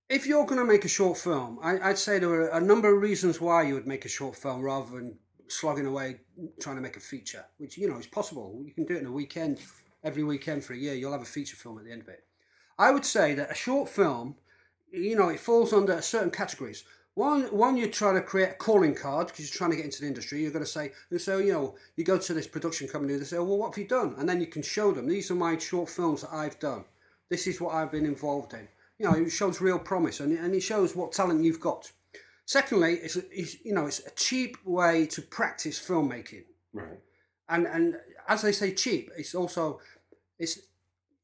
if 0.09 0.27
you're 0.27 0.47
going 0.47 0.61
to 0.61 0.65
make 0.65 0.85
a 0.85 0.89
short 0.89 1.19
film, 1.19 1.59
I, 1.63 1.79
I'd 1.91 1.99
say 1.99 2.19
there 2.19 2.31
are 2.31 2.49
a 2.51 2.61
number 2.61 2.95
of 2.95 3.03
reasons 3.03 3.41
why 3.41 3.63
you 3.65 3.75
would 3.75 3.87
make 3.87 4.05
a 4.05 4.09
short 4.09 4.37
film 4.37 4.63
rather 4.63 4.91
than 4.95 5.19
slogging 5.49 5.87
away 5.87 6.21
trying 6.61 6.77
to 6.77 6.83
make 6.83 6.97
a 6.97 7.01
feature, 7.01 7.45
which, 7.57 7.77
you 7.77 7.89
know, 7.89 7.99
is 7.99 8.07
possible. 8.07 8.63
You 8.65 8.73
can 8.73 8.85
do 8.85 8.95
it 8.95 9.01
in 9.01 9.07
a 9.07 9.13
weekend, 9.13 9.59
every 10.05 10.23
weekend 10.23 10.63
for 10.65 10.75
a 10.75 10.77
year, 10.77 10.95
you'll 10.95 11.13
have 11.13 11.23
a 11.23 11.27
feature 11.27 11.57
film 11.57 11.79
at 11.79 11.85
the 11.85 11.91
end 11.93 12.03
of 12.03 12.09
it. 12.09 12.25
I 12.79 12.91
would 12.93 13.05
say 13.05 13.35
that 13.35 13.51
a 13.51 13.55
short 13.55 13.89
film, 13.89 14.37
you 14.93 15.17
know, 15.17 15.29
it 15.29 15.41
falls 15.41 15.73
under 15.73 16.01
certain 16.03 16.31
categories. 16.31 16.85
One, 17.15 17.43
one 17.47 17.77
you're 17.77 17.89
trying 17.89 18.15
to 18.15 18.23
create 18.23 18.51
a 18.51 18.55
calling 18.55 18.95
card 18.95 19.27
because 19.27 19.51
you're 19.51 19.59
trying 19.59 19.71
to 19.71 19.77
get 19.77 19.85
into 19.87 20.03
the 20.03 20.07
industry. 20.07 20.41
You're 20.41 20.53
going 20.53 20.65
to 20.65 20.71
say, 20.71 20.93
and 21.11 21.21
so 21.21 21.39
you 21.39 21.53
know, 21.53 21.75
you 21.97 22.05
go 22.05 22.17
to 22.19 22.35
this 22.35 22.47
production 22.47 22.87
company. 22.87 23.17
They 23.17 23.25
say, 23.25 23.39
well, 23.39 23.59
what 23.59 23.75
have 23.75 23.79
you 23.79 23.89
done? 23.89 24.15
And 24.19 24.29
then 24.29 24.41
you 24.41 24.47
can 24.47 24.63
show 24.63 24.93
them. 24.93 25.09
These 25.09 25.31
are 25.31 25.35
my 25.35 25.59
short 25.59 25.89
films 25.91 26.21
that 26.23 26.33
I've 26.33 26.59
done. 26.61 26.85
This 27.29 27.47
is 27.47 27.61
what 27.61 27.75
I've 27.75 27.91
been 27.91 28.07
involved 28.07 28.55
in. 28.55 28.69
You 28.99 29.07
know, 29.07 29.15
it 29.17 29.31
shows 29.31 29.61
real 29.61 29.79
promise 29.79 30.21
and, 30.21 30.37
and 30.39 30.55
it 30.55 30.61
shows 30.61 30.95
what 30.95 31.13
talent 31.13 31.43
you've 31.45 31.61
got. 31.61 31.91
Secondly, 32.45 32.95
it's, 33.03 33.17
it's 33.17 33.63
you 33.65 33.75
know, 33.75 33.87
it's 33.87 34.01
a 34.07 34.11
cheap 34.13 34.57
way 34.65 35.07
to 35.07 35.21
practice 35.23 35.79
filmmaking 35.79 36.45
Right. 36.73 37.01
and 37.49 37.67
and 37.67 37.97
as 38.29 38.43
they 38.43 38.53
say 38.53 38.73
cheap, 38.75 39.11
it's 39.17 39.35
also 39.35 39.81
it's 40.39 40.59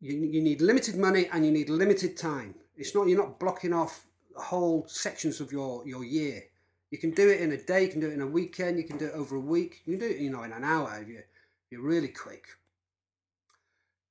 you, 0.01 0.17
you 0.17 0.43
need 0.43 0.61
limited 0.61 0.97
money 0.97 1.29
and 1.33 1.45
you 1.47 1.53
need 1.53 1.69
limited 1.71 2.17
time. 2.17 2.55
It's 2.77 2.95
not 2.95 3.09
you're 3.09 3.19
not 3.19 3.39
blocking 3.39 3.73
off 3.73 4.07
whole 4.37 4.87
sections 4.89 5.41
of 5.41 5.53
your 5.53 5.87
your 5.87 6.05
year. 6.05 6.43
You 6.91 6.99
can 6.99 7.11
do 7.11 7.29
it 7.29 7.41
in 7.41 7.51
a 7.53 7.57
day, 7.57 7.85
you 7.85 7.89
can 7.89 8.01
do 8.01 8.09
it 8.09 8.15
in 8.15 8.21
a 8.21 8.27
weekend, 8.27 8.79
you 8.79 8.85
can 8.85 8.99
do 8.99 9.07
it 9.07 9.15
over 9.15 9.37
a 9.37 9.41
week, 9.41 9.83
you 9.85 9.97
can 9.97 10.09
do 10.09 10.15
it 10.15 10.21
you 10.21 10.31
know 10.31 10.43
in 10.43 10.53
an 10.53 10.65
hour 10.65 10.99
if 11.01 11.09
you 11.09 11.23
you're 11.71 11.83
really 11.83 12.09
quick. 12.09 12.47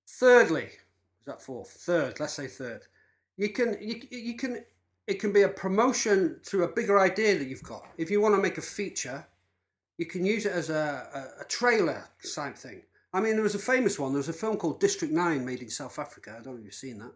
Thirdly, 0.07 0.63
is 0.65 1.25
that 1.25 1.41
fourth? 1.41 1.69
Third, 1.69 2.19
let's 2.19 2.33
say 2.33 2.47
third. 2.47 2.81
You 3.37 3.49
can 3.49 3.77
you, 3.81 4.01
you 4.09 4.35
can 4.35 4.63
it 5.07 5.19
can 5.19 5.33
be 5.33 5.41
a 5.41 5.49
promotion 5.49 6.39
to 6.43 6.63
a 6.63 6.67
bigger 6.67 6.99
idea 6.99 7.37
that 7.37 7.47
you've 7.47 7.63
got. 7.63 7.87
If 7.97 8.09
you 8.09 8.21
want 8.21 8.35
to 8.35 8.41
make 8.41 8.57
a 8.57 8.61
feature, 8.61 9.25
you 9.97 10.05
can 10.05 10.25
use 10.25 10.45
it 10.45 10.53
as 10.53 10.69
a, 10.69 11.33
a, 11.39 11.41
a 11.41 11.45
trailer 11.45 12.09
type 12.35 12.57
thing. 12.57 12.83
I 13.13 13.21
mean, 13.21 13.33
there 13.33 13.43
was 13.43 13.55
a 13.55 13.59
famous 13.59 13.99
one. 13.99 14.11
There 14.11 14.17
was 14.17 14.29
a 14.29 14.33
film 14.33 14.57
called 14.57 14.79
District 14.79 15.13
9 15.13 15.45
made 15.45 15.61
in 15.61 15.69
South 15.69 15.99
Africa. 15.99 16.31
I 16.31 16.43
don't 16.43 16.53
know 16.53 16.59
if 16.59 16.65
you've 16.65 16.73
seen 16.73 16.99
that. 16.99 17.11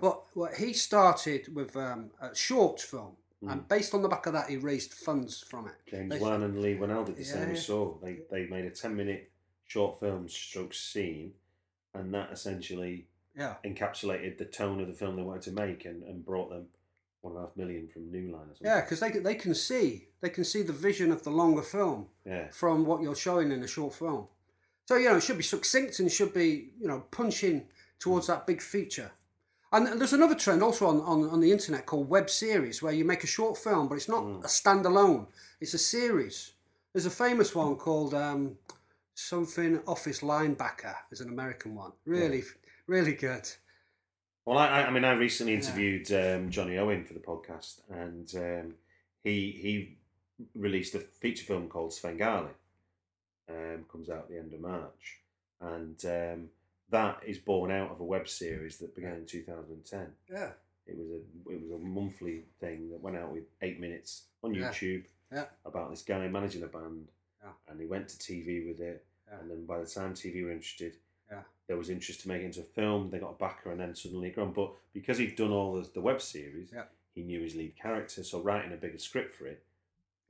But 0.00 0.24
what 0.34 0.54
he 0.54 0.72
started 0.72 1.54
with 1.54 1.76
um, 1.76 2.10
a 2.20 2.34
short 2.34 2.80
film. 2.80 3.16
And 3.48 3.68
based 3.68 3.94
on 3.94 4.02
the 4.02 4.08
back 4.08 4.26
of 4.26 4.32
that, 4.32 4.48
he 4.50 4.56
raised 4.56 4.92
funds 4.92 5.40
from 5.40 5.68
it. 5.68 5.74
James 5.88 6.10
They- 6.10 6.18
Wan 6.18 6.42
and 6.42 6.60
Leigh 6.60 6.76
Whannell 6.76 7.04
did 7.06 7.16
the 7.16 7.22
Yeah, 7.22 7.32
same 7.32 7.48
yeah. 7.50 7.54
as 7.54 7.66
Saw. 7.66 7.96
They 8.02 8.20
they 8.30 8.46
made 8.46 8.64
a 8.64 8.70
ten 8.70 8.96
minute 8.96 9.30
short 9.66 10.00
film 10.00 10.28
stroke 10.28 10.74
scene, 10.74 11.34
and 11.94 12.12
that 12.14 12.32
essentially 12.32 13.06
Yeah. 13.36 13.56
encapsulated 13.64 14.38
the 14.38 14.46
tone 14.46 14.80
of 14.80 14.88
the 14.88 14.94
film 14.94 15.14
they 15.16 15.22
wanted 15.22 15.42
to 15.42 15.52
make, 15.52 15.84
and, 15.84 16.02
and 16.02 16.24
brought 16.24 16.48
them 16.50 16.68
one 17.20 17.34
and 17.34 17.42
a 17.42 17.46
half 17.46 17.56
million 17.56 17.86
from 17.88 18.10
New 18.10 18.32
Line 18.32 18.42
or 18.48 18.54
something. 18.54 18.66
Yeah, 18.66 18.80
because 18.80 18.98
they, 19.00 19.10
can- 19.10 19.22
they 19.22 19.34
can 19.36 19.54
see 19.54 20.08
they 20.20 20.30
can 20.30 20.44
see 20.44 20.62
the 20.62 20.72
vision 20.72 21.12
of 21.12 21.22
the 21.22 21.30
longer 21.30 21.62
film 21.62 22.08
Yeah. 22.24 22.48
from 22.50 22.84
what 22.84 23.00
you're 23.02 23.14
showing 23.14 23.52
in 23.52 23.60
the 23.60 23.68
short 23.68 23.94
film. 23.94 24.26
So 24.86 24.96
you 24.96 25.08
know 25.08 25.16
it 25.18 25.22
should 25.22 25.36
be 25.36 25.42
succinct 25.44 26.00
and 26.00 26.10
should 26.10 26.32
be 26.34 26.70
you 26.80 26.88
know 26.88 27.00
punching 27.12 27.68
towards 28.00 28.26
that 28.26 28.46
big 28.46 28.60
feature. 28.62 29.12
And 29.76 30.00
there's 30.00 30.14
another 30.14 30.34
trend 30.34 30.62
also 30.62 30.86
on, 30.86 31.00
on, 31.02 31.28
on 31.28 31.40
the 31.40 31.52
internet 31.52 31.84
called 31.84 32.08
web 32.08 32.30
series, 32.30 32.82
where 32.82 32.94
you 32.94 33.04
make 33.04 33.24
a 33.24 33.26
short 33.26 33.58
film, 33.58 33.88
but 33.88 33.96
it's 33.96 34.08
not 34.08 34.22
a 34.24 34.48
standalone; 34.48 35.26
it's 35.60 35.74
a 35.74 35.78
series. 35.78 36.52
There's 36.94 37.04
a 37.04 37.10
famous 37.10 37.54
one 37.54 37.76
called 37.76 38.14
um, 38.14 38.56
something 39.14 39.80
Office 39.86 40.20
Linebacker. 40.20 40.94
Is 41.10 41.20
an 41.20 41.28
American 41.28 41.74
one, 41.74 41.92
really, 42.06 42.42
really 42.86 43.12
good. 43.12 43.46
Well, 44.46 44.56
I, 44.56 44.84
I 44.84 44.90
mean, 44.90 45.04
I 45.04 45.12
recently 45.12 45.52
interviewed 45.52 46.10
um, 46.10 46.48
Johnny 46.48 46.78
Owen 46.78 47.04
for 47.04 47.12
the 47.12 47.20
podcast, 47.20 47.80
and 47.90 48.32
um, 48.36 48.74
he 49.24 49.50
he 49.60 49.98
released 50.54 50.94
a 50.94 51.00
feature 51.00 51.44
film 51.44 51.68
called 51.68 51.92
Svengali. 51.92 52.52
Um, 53.50 53.84
comes 53.92 54.08
out 54.08 54.20
at 54.20 54.28
the 54.30 54.38
end 54.38 54.54
of 54.54 54.60
March, 54.60 55.20
and 55.60 56.02
um, 56.06 56.48
that 56.90 57.20
is 57.26 57.38
born 57.38 57.70
out 57.70 57.90
of 57.90 58.00
a 58.00 58.04
web 58.04 58.28
series 58.28 58.78
that 58.78 58.94
began 58.94 59.14
in 59.14 59.26
2010. 59.26 60.12
Yeah, 60.30 60.50
It 60.86 60.96
was 60.96 61.08
a 61.10 61.52
it 61.52 61.60
was 61.62 61.70
a 61.72 61.78
monthly 61.84 62.44
thing 62.60 62.90
that 62.90 63.00
went 63.00 63.16
out 63.16 63.32
with 63.32 63.44
eight 63.62 63.80
minutes 63.80 64.26
on 64.42 64.54
Yeah. 64.54 64.70
YouTube 64.70 65.04
yeah, 65.32 65.46
about 65.64 65.90
this 65.90 66.02
guy 66.02 66.28
managing 66.28 66.62
a 66.62 66.68
band, 66.68 67.08
Yeah. 67.42 67.52
and 67.68 67.80
he 67.80 67.86
went 67.86 68.08
to 68.10 68.16
TV 68.18 68.66
with 68.66 68.80
it, 68.80 69.04
and 69.30 69.50
then 69.50 69.66
by 69.66 69.80
the 69.80 69.86
time 69.86 70.14
TV 70.14 70.44
were 70.44 70.52
interested, 70.52 70.96
yeah, 71.30 71.42
there 71.66 71.76
was 71.76 71.90
interest 71.90 72.20
to 72.20 72.28
make 72.28 72.42
it 72.42 72.44
into 72.46 72.60
a 72.60 72.64
film. 72.64 73.10
They 73.10 73.18
got 73.18 73.32
a 73.34 73.38
backer, 73.38 73.72
and 73.72 73.80
then 73.80 73.94
suddenly 73.96 74.28
it 74.28 74.36
grown. 74.36 74.52
But 74.52 74.72
because 74.92 75.18
he'd 75.18 75.34
done 75.34 75.50
all 75.50 75.74
the, 75.74 75.88
the 75.92 76.00
web 76.00 76.22
series, 76.22 76.70
Yeah. 76.72 76.84
he 77.16 77.22
knew 77.22 77.42
his 77.42 77.56
lead 77.56 77.74
character. 77.74 78.22
So 78.22 78.40
writing 78.40 78.72
a 78.72 78.76
bigger 78.76 78.98
script 78.98 79.34
for 79.34 79.46
it 79.48 79.64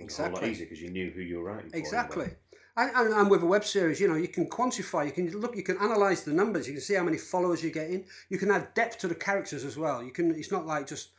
was 0.00 0.18
a 0.18 0.22
whole 0.22 0.32
lot 0.32 0.38
Exactly. 0.38 0.50
easier 0.50 0.66
because 0.66 0.80
you 0.82 0.90
knew 0.90 1.10
who 1.10 1.20
you 1.20 1.38
were 1.38 1.44
writing 1.52 1.70
for. 1.70 1.76
exactly. 1.76 2.30
And, 2.78 3.14
and, 3.14 3.30
with 3.30 3.42
a 3.42 3.46
web 3.46 3.64
series, 3.64 4.00
you 4.00 4.08
know, 4.08 4.16
you 4.16 4.28
can 4.28 4.50
quantify, 4.50 5.06
you 5.06 5.12
can 5.12 5.30
look, 5.40 5.56
you 5.56 5.62
can 5.62 5.78
analyze 5.78 6.24
the 6.24 6.32
numbers, 6.34 6.66
you 6.66 6.74
can 6.74 6.82
see 6.82 6.94
how 6.94 7.04
many 7.04 7.16
followers 7.16 7.62
you're 7.62 7.72
getting. 7.72 8.04
You 8.28 8.36
can 8.36 8.50
add 8.50 8.74
depth 8.74 8.98
to 8.98 9.08
the 9.08 9.14
characters 9.14 9.64
as 9.64 9.78
well. 9.78 10.02
You 10.02 10.10
can. 10.10 10.34
It's 10.34 10.52
not 10.52 10.66
like 10.66 10.86
just 10.86 11.10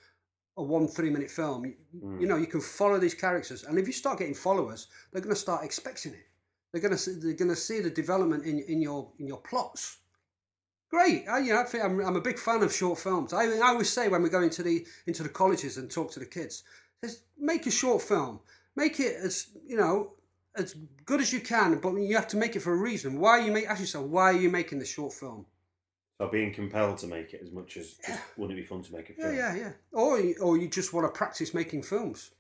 a 0.56 0.62
one 0.62 0.88
three 0.88 1.10
minute 1.10 1.32
film. 1.32 1.66
You, 1.66 1.74
you 1.94 2.00
hmm. 2.00 2.26
know, 2.26 2.38
you 2.38 2.46
can 2.46 2.62
follow 2.62 3.00
these 3.00 3.16
characters, 3.16 3.64
and 3.64 3.80
if 3.80 3.88
you 3.88 3.94
start 3.94 4.20
getting 4.20 4.36
followers, 4.36 4.88
they're 5.12 5.22
going 5.22 5.34
to 5.34 5.42
start 5.42 5.66
expecting 5.66 6.14
it. 6.14 6.28
They're 6.72 6.82
going 6.82 6.92
to 6.92 6.98
see, 6.98 7.14
they're 7.14 7.34
going 7.34 7.50
to 7.50 7.56
see 7.56 7.80
the 7.80 7.90
development 7.90 8.46
in 8.46 8.60
in 8.60 8.80
your 8.80 9.12
in 9.18 9.26
your 9.28 9.40
plots. 9.40 9.98
Great. 10.90 11.26
I, 11.28 11.40
you 11.40 11.54
know, 11.54 11.62
I 11.62 11.64
think 11.64 11.84
I'm, 11.84 12.00
I'm 12.00 12.16
a 12.16 12.22
big 12.22 12.40
fan 12.40 12.64
of 12.64 12.74
short 12.74 13.00
films. 13.00 13.34
I, 13.34 13.44
I 13.44 13.70
always 13.70 13.90
say 13.90 14.08
when 14.08 14.24
we 14.24 14.30
go 14.30 14.42
into 14.42 14.62
the 14.62 14.86
into 15.08 15.24
the 15.24 15.30
colleges 15.30 15.78
and 15.78 15.90
talk 15.90 16.12
to 16.12 16.20
the 16.20 16.26
kids, 16.26 16.64
just 17.04 17.24
make 17.38 17.66
a 17.66 17.72
short 17.72 18.04
film. 18.04 18.42
Make 18.76 19.00
it 19.00 19.16
as 19.16 19.48
you 19.66 19.76
know 19.76 20.14
as 20.58 20.76
good 21.06 21.22
as 21.22 21.32
you 21.32 21.40
can, 21.40 21.80
but 21.80 21.94
you 21.96 22.16
have 22.16 22.28
to 22.30 22.38
make 22.38 22.56
it 22.56 22.62
for 22.62 22.74
a 22.74 22.78
reason. 22.78 23.20
Why 23.20 23.40
are 23.40 23.42
you 23.42 23.52
make 23.52 23.68
ask 23.68 23.80
yourself 23.80 24.08
why 24.08 24.32
are 24.32 24.40
you 24.40 24.50
making 24.50 24.80
the 24.80 24.86
short 24.86 25.14
film? 25.14 25.46
So 26.20 26.28
being 26.30 26.54
compelled 26.54 26.98
to 27.00 27.08
make 27.08 27.34
it 27.34 27.42
as 27.44 27.52
much 27.52 27.78
as 27.78 27.94
just, 27.94 28.20
wouldn't 28.38 28.58
it 28.58 28.62
be 28.64 28.68
fun 28.68 28.82
to 28.84 28.94
make 28.94 29.10
a 29.10 29.14
film? 29.14 29.36
yeah, 29.36 29.56
yeah. 29.56 29.62
yeah. 29.62 29.72
Or 29.92 30.20
or 30.42 30.58
you 30.58 30.68
just 30.68 30.94
want 30.94 31.06
to 31.06 31.18
practice 31.18 31.54
making 31.54 31.84
films. 31.84 32.32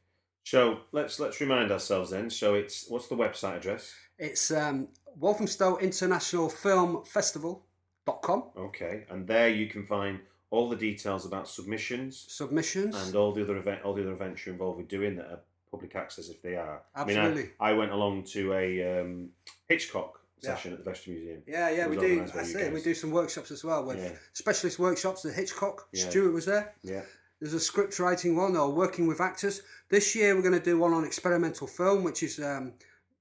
So 0.43 0.79
let's 0.91 1.19
let's 1.19 1.39
remind 1.41 1.71
ourselves 1.71 2.09
then. 2.11 2.29
So 2.29 2.55
it's 2.55 2.87
what's 2.89 3.07
the 3.07 3.15
website 3.15 3.57
address? 3.57 3.93
It's 4.17 4.49
um, 4.49 4.87
Walthamstow 5.19 5.77
International 5.77 6.49
Film 6.49 7.03
Festival 7.03 7.65
dot 8.05 8.21
com. 8.21 8.45
Okay, 8.57 9.05
and 9.09 9.27
there 9.27 9.49
you 9.49 9.67
can 9.67 9.85
find 9.85 10.19
all 10.49 10.69
the 10.69 10.75
details 10.77 11.25
about 11.25 11.47
submissions 11.47 12.25
Submissions. 12.29 12.95
and 12.95 13.15
all 13.15 13.33
the 13.33 13.43
other 13.43 13.57
event, 13.57 13.81
all 13.83 13.93
the 13.93 14.01
other 14.01 14.13
events 14.13 14.45
you're 14.45 14.53
involved 14.53 14.77
with 14.77 14.87
doing 14.87 15.17
that 15.17 15.25
are 15.25 15.41
public 15.77 15.95
access 15.95 16.29
if 16.29 16.41
they 16.41 16.55
are. 16.55 16.81
Absolutely. 16.95 17.41
I, 17.41 17.45
mean, 17.45 17.51
I, 17.59 17.69
I 17.69 17.73
went 17.73 17.91
along 17.91 18.23
to 18.33 18.53
a 18.53 19.01
um, 19.01 19.29
Hitchcock 19.67 20.19
Yeah. 20.41 20.49
session 20.55 20.73
at 20.73 20.79
the 20.83 20.89
Vestry 20.89 21.13
Museum. 21.13 21.43
yeah, 21.47 21.69
yeah, 21.69 21.87
we 21.87 21.97
do. 21.97 22.25
That's 22.25 22.53
it. 22.53 22.73
We 22.73 22.81
do 22.81 22.93
some 22.93 23.11
workshops 23.11 23.51
as 23.51 23.63
well 23.63 23.85
with 23.85 23.97
Yeah. 23.97 24.11
specialist 24.33 24.79
workshops. 24.79 25.21
The 25.21 25.31
Hitchcock. 25.31 25.87
Yeah. 25.93 26.09
Stuart 26.09 26.33
was 26.33 26.45
there. 26.45 26.73
Yeah. 26.83 27.03
There's 27.39 27.53
a 27.53 27.59
script 27.59 27.99
writing 27.99 28.35
one 28.35 28.55
or 28.57 28.71
working 28.71 29.05
with 29.07 29.21
actors. 29.21 29.61
This 29.89 30.15
year 30.15 30.35
we're 30.35 30.41
going 30.41 30.59
to 30.59 30.69
do 30.71 30.79
one 30.79 30.93
on 30.93 31.05
experimental 31.05 31.67
film, 31.67 32.03
which 32.03 32.23
is 32.23 32.39
um, 32.39 32.73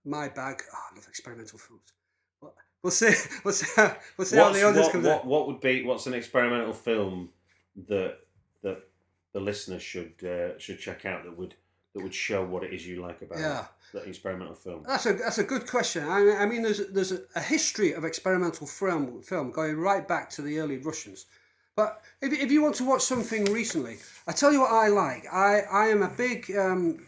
my 0.05 0.29
bag. 0.29 0.63
Oh, 0.73 0.79
I 0.91 0.95
love 0.97 1.07
experimental 1.09 1.59
films. 1.59 1.93
We'll 2.83 2.91
see. 2.93 3.13
We'll 3.45 3.53
see. 3.53 3.67
How, 3.77 3.97
we'll 4.17 4.27
see 4.27 4.37
how 4.37 4.53
the 4.53 4.67
others 4.67 4.85
what, 4.85 4.93
come 4.93 5.03
what, 5.03 5.27
what 5.27 5.47
would 5.49 5.61
be 5.61 5.85
what's 5.85 6.07
an 6.07 6.15
experimental 6.15 6.73
film 6.73 7.31
that 7.89 8.19
that 8.63 8.85
the 9.33 9.41
listener 9.41 9.79
should 9.79 10.15
uh, 10.25 10.59
should 10.59 10.79
check 10.79 11.05
out 11.05 11.25
that 11.25 11.37
would 11.37 11.57
that 11.97 12.03
would 12.03 12.15
show 12.15 12.45
what 12.45 12.63
it 12.63 12.73
is 12.75 12.87
you 12.87 13.01
like 13.01 13.23
about 13.23 13.39
Yeah. 13.39 13.65
that 13.95 14.07
experimental 14.07 14.55
film? 14.55 14.83
That's 14.87 15.07
a 15.07 15.15
that's 15.15 15.39
a 15.39 15.45
good 15.45 15.67
question. 15.67 16.07
I 16.09 16.21
mean, 16.21 16.37
I 16.37 16.47
mean 16.47 16.63
there's 16.63 16.87
there's 16.89 17.13
a, 17.13 17.21
a 17.35 17.41
history 17.41 17.93
of 17.95 18.05
experimental 18.05 18.67
film 18.67 19.23
film 19.23 19.51
going 19.51 19.77
right 19.79 20.07
back 20.07 20.29
to 20.31 20.43
the 20.43 20.59
early 20.59 20.77
Russians. 20.79 21.25
But 21.75 22.01
if, 22.21 22.33
if 22.33 22.51
you 22.53 22.61
want 22.63 22.75
to 22.77 22.85
watch 22.85 23.03
something 23.03 23.47
recently, 23.47 23.97
I 24.27 24.33
tell 24.33 24.53
you 24.53 24.61
what 24.61 24.73
I 24.73 24.89
like. 24.89 25.25
I, 25.33 25.61
I 25.71 25.87
am 25.89 26.03
a 26.03 26.09
big 26.09 26.51
um, 26.57 27.05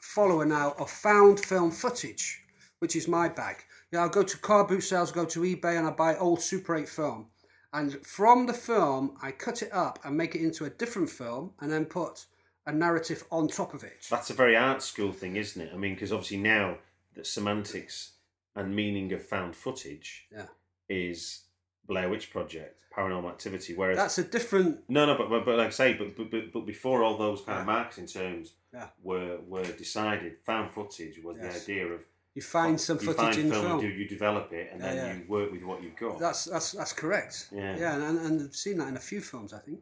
follower 0.00 0.44
now 0.46 0.74
of 0.78 0.90
found 0.90 1.40
film 1.40 1.70
footage, 1.70 2.42
which 2.80 2.96
is 2.96 3.06
my 3.08 3.28
bag. 3.28 3.56
Yeah, 3.92 4.00
I'll 4.02 4.08
go 4.08 4.22
to 4.22 4.38
car 4.38 4.64
boot 4.64 4.82
sales, 4.82 5.12
go 5.12 5.24
to 5.26 5.40
eBay, 5.40 5.78
and 5.78 5.86
I 5.86 5.90
buy 5.90 6.16
old 6.16 6.40
Super 6.42 6.76
8 6.76 6.88
film. 6.88 7.26
And 7.72 7.94
from 8.06 8.46
the 8.46 8.54
film, 8.54 9.16
I 9.22 9.30
cut 9.30 9.62
it 9.62 9.72
up 9.72 9.98
and 10.04 10.16
make 10.16 10.34
it 10.34 10.40
into 10.42 10.64
a 10.64 10.70
different 10.70 11.10
film, 11.10 11.52
and 11.60 11.70
then 11.70 11.84
put 11.84 12.24
a 12.68 12.72
narrative 12.72 13.24
on 13.32 13.48
top 13.48 13.72
of 13.74 13.82
it. 13.82 14.06
That's 14.10 14.28
a 14.30 14.34
very 14.34 14.54
art 14.54 14.82
school 14.82 15.12
thing, 15.12 15.36
isn't 15.36 15.60
it? 15.60 15.70
I 15.72 15.76
mean, 15.78 15.94
because 15.94 16.12
obviously 16.12 16.36
now 16.36 16.76
the 17.14 17.24
semantics 17.24 18.12
and 18.54 18.76
meaning 18.76 19.12
of 19.12 19.24
found 19.24 19.56
footage 19.56 20.26
Yeah, 20.30 20.46
is 20.88 21.44
Blair 21.86 22.10
Witch 22.10 22.30
Project, 22.30 22.82
Paranormal 22.94 23.30
Activity, 23.30 23.74
whereas 23.74 23.96
that's 23.96 24.18
a 24.18 24.24
different. 24.24 24.80
no, 24.88 25.06
no, 25.06 25.16
but, 25.16 25.30
but 25.30 25.44
but 25.46 25.56
like 25.56 25.68
I 25.68 25.70
say, 25.70 25.94
but 25.94 26.14
but, 26.16 26.52
but, 26.52 26.66
before 26.66 27.02
all 27.02 27.16
those 27.16 27.40
kind 27.40 27.60
of 27.60 27.66
marketing 27.66 28.06
terms 28.06 28.52
Yeah. 28.74 28.88
were 29.02 29.38
were 29.46 29.64
decided, 29.64 30.36
found 30.44 30.72
footage 30.72 31.18
was 31.24 31.38
Yes. 31.40 31.64
the 31.64 31.72
idea 31.72 31.86
of 31.86 32.00
You 32.34 32.42
find 32.42 32.78
some 32.78 32.98
you 33.00 33.06
footage 33.06 33.34
find 33.36 33.38
in 33.38 33.50
film, 33.50 33.64
film. 33.66 33.80
You, 33.82 33.90
do, 33.90 33.94
you 34.00 34.08
develop 34.08 34.52
it, 34.52 34.68
and 34.72 34.82
Yeah, 34.82 34.94
then 34.94 34.96
yeah. 35.06 35.14
you 35.22 35.28
work 35.28 35.50
with 35.52 35.62
what 35.62 35.82
you've 35.82 35.96
got. 35.96 36.18
That's 36.18 36.44
that's 36.44 36.72
that's 36.72 36.92
correct. 36.92 37.48
Yeah. 37.50 37.78
yeah, 37.78 37.94
and, 37.94 38.02
and, 38.04 38.18
and 38.26 38.34
I've 38.48 38.54
seen 38.56 38.76
that 38.78 38.88
in 38.88 38.96
a 38.96 39.00
few 39.10 39.22
films, 39.22 39.52
I 39.54 39.60
think. 39.60 39.80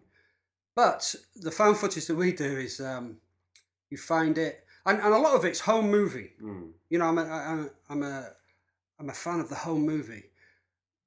But 0.76 1.14
the 1.34 1.50
found 1.50 1.78
footage 1.78 2.06
that 2.06 2.14
we 2.14 2.32
do 2.32 2.58
is 2.58 2.80
um, 2.80 3.16
you 3.88 3.96
find 3.96 4.36
it, 4.36 4.64
and, 4.84 5.00
and 5.00 5.14
a 5.14 5.18
lot 5.18 5.34
of 5.34 5.44
it's 5.44 5.60
home 5.60 5.90
movie. 5.90 6.32
Mm. 6.40 6.72
You 6.90 6.98
know, 6.98 7.06
I'm 7.06 7.18
a, 7.18 7.24
I'm, 7.24 7.70
I'm 7.88 8.02
a 8.02 8.28
I'm 9.00 9.08
a 9.08 9.14
fan 9.14 9.40
of 9.40 9.48
the 9.48 9.56
home 9.56 9.86
movie. 9.86 10.24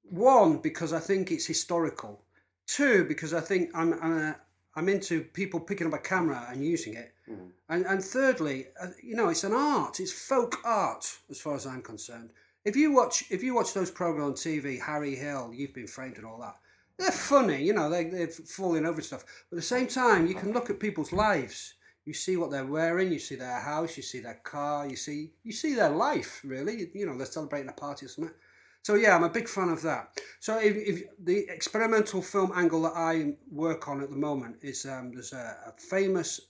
One 0.02 0.58
because 0.58 0.92
I 0.92 0.98
think 0.98 1.30
it's 1.30 1.46
historical. 1.46 2.22
Two 2.66 3.04
because 3.04 3.32
I 3.32 3.40
think 3.40 3.70
I'm 3.72 3.94
I'm, 4.02 4.18
a, 4.18 4.36
I'm 4.74 4.88
into 4.88 5.22
people 5.22 5.60
picking 5.60 5.86
up 5.86 5.94
a 5.94 5.98
camera 5.98 6.48
and 6.50 6.64
using 6.64 6.94
it. 6.94 7.14
Mm. 7.30 7.50
And 7.68 7.86
and 7.86 8.04
thirdly, 8.04 8.66
uh, 8.82 8.88
you 9.00 9.14
know, 9.14 9.28
it's 9.28 9.44
an 9.44 9.52
art. 9.52 10.00
It's 10.00 10.12
folk 10.12 10.58
art, 10.64 11.16
as 11.30 11.40
far 11.40 11.54
as 11.54 11.64
I'm 11.64 11.82
concerned. 11.82 12.30
If 12.64 12.74
you 12.74 12.92
watch 12.92 13.24
if 13.30 13.44
you 13.44 13.54
watch 13.54 13.72
those 13.72 13.90
programs 13.92 14.30
on 14.30 14.34
TV, 14.34 14.80
Harry 14.80 15.14
Hill, 15.14 15.52
You've 15.54 15.74
Been 15.74 15.86
Framed, 15.86 16.16
and 16.16 16.26
all 16.26 16.40
that, 16.40 16.56
they're 17.00 17.10
funny. 17.10 17.62
You 17.64 17.72
know, 17.72 17.90
they 17.90 18.04
they're 18.04 18.28
falling 18.28 18.86
over 18.86 19.00
stuff. 19.00 19.24
But 19.50 19.56
at 19.56 19.60
the 19.60 19.66
same 19.66 19.86
time, 19.86 20.26
you 20.26 20.34
can 20.34 20.52
look 20.52 20.70
at 20.70 20.80
people's 20.80 21.12
lives. 21.12 21.74
You 22.04 22.14
see 22.14 22.36
what 22.36 22.50
they're 22.50 22.64
wearing. 22.64 23.12
You 23.12 23.18
see 23.18 23.36
their 23.36 23.60
house. 23.60 23.96
You 23.96 24.02
see 24.02 24.20
their 24.20 24.40
car. 24.42 24.86
You 24.86 24.96
see 24.96 25.32
you 25.42 25.52
see 25.52 25.74
their 25.74 25.90
life. 25.90 26.40
Really, 26.44 26.90
you 26.94 27.06
know, 27.06 27.16
they're 27.16 27.26
celebrating 27.26 27.68
a 27.68 27.72
party 27.72 28.06
or 28.06 28.08
something. 28.08 28.34
So 28.82 28.94
yeah, 28.94 29.14
I'm 29.14 29.24
a 29.24 29.28
big 29.28 29.48
fan 29.48 29.68
of 29.68 29.82
that. 29.82 30.18
So 30.38 30.58
if, 30.58 30.74
if 30.74 31.02
the 31.22 31.46
experimental 31.48 32.22
film 32.22 32.52
angle 32.54 32.82
that 32.82 32.94
I 32.96 33.34
work 33.50 33.88
on 33.88 34.00
at 34.00 34.10
the 34.10 34.16
moment 34.16 34.56
is 34.62 34.86
um, 34.86 35.12
there's 35.12 35.34
a, 35.34 35.56
a 35.66 35.72
famous 35.78 36.40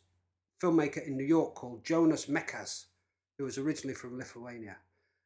filmmaker 0.63 1.05
in 1.05 1.17
New 1.17 1.25
York 1.25 1.55
called 1.55 1.85
Jonas 1.85 2.27
Mekas, 2.27 2.87
who 3.37 3.45
was 3.45 3.59
originally 3.59 3.95
from 3.95 4.17
Lithuania, 4.17 4.77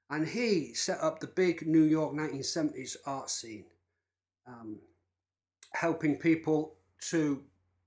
and 0.09 0.27
he 0.27 0.73
set 0.73 1.01
up 1.01 1.21
the 1.21 1.27
big 1.27 1.67
New 1.67 1.83
York 1.83 2.15
1970s 2.15 2.97
art 3.05 3.29
scene, 3.29 3.67
um, 4.47 4.79
helping 5.75 6.17
people 6.17 6.75
to 7.11 7.43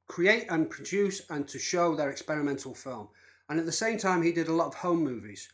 create 0.07 0.45
and 0.49 0.69
produce 0.69 1.21
and 1.29 1.47
to 1.47 1.59
show 1.59 1.95
their 1.95 2.09
experimental 2.09 2.73
film. 2.73 3.09
And 3.49 3.59
at 3.59 3.65
the 3.65 3.71
same 3.71 3.97
time, 3.97 4.21
he 4.21 4.31
did 4.31 4.47
a 4.47 4.53
lot 4.53 4.67
of 4.67 4.75
home 4.75 5.03
movies, 5.03 5.49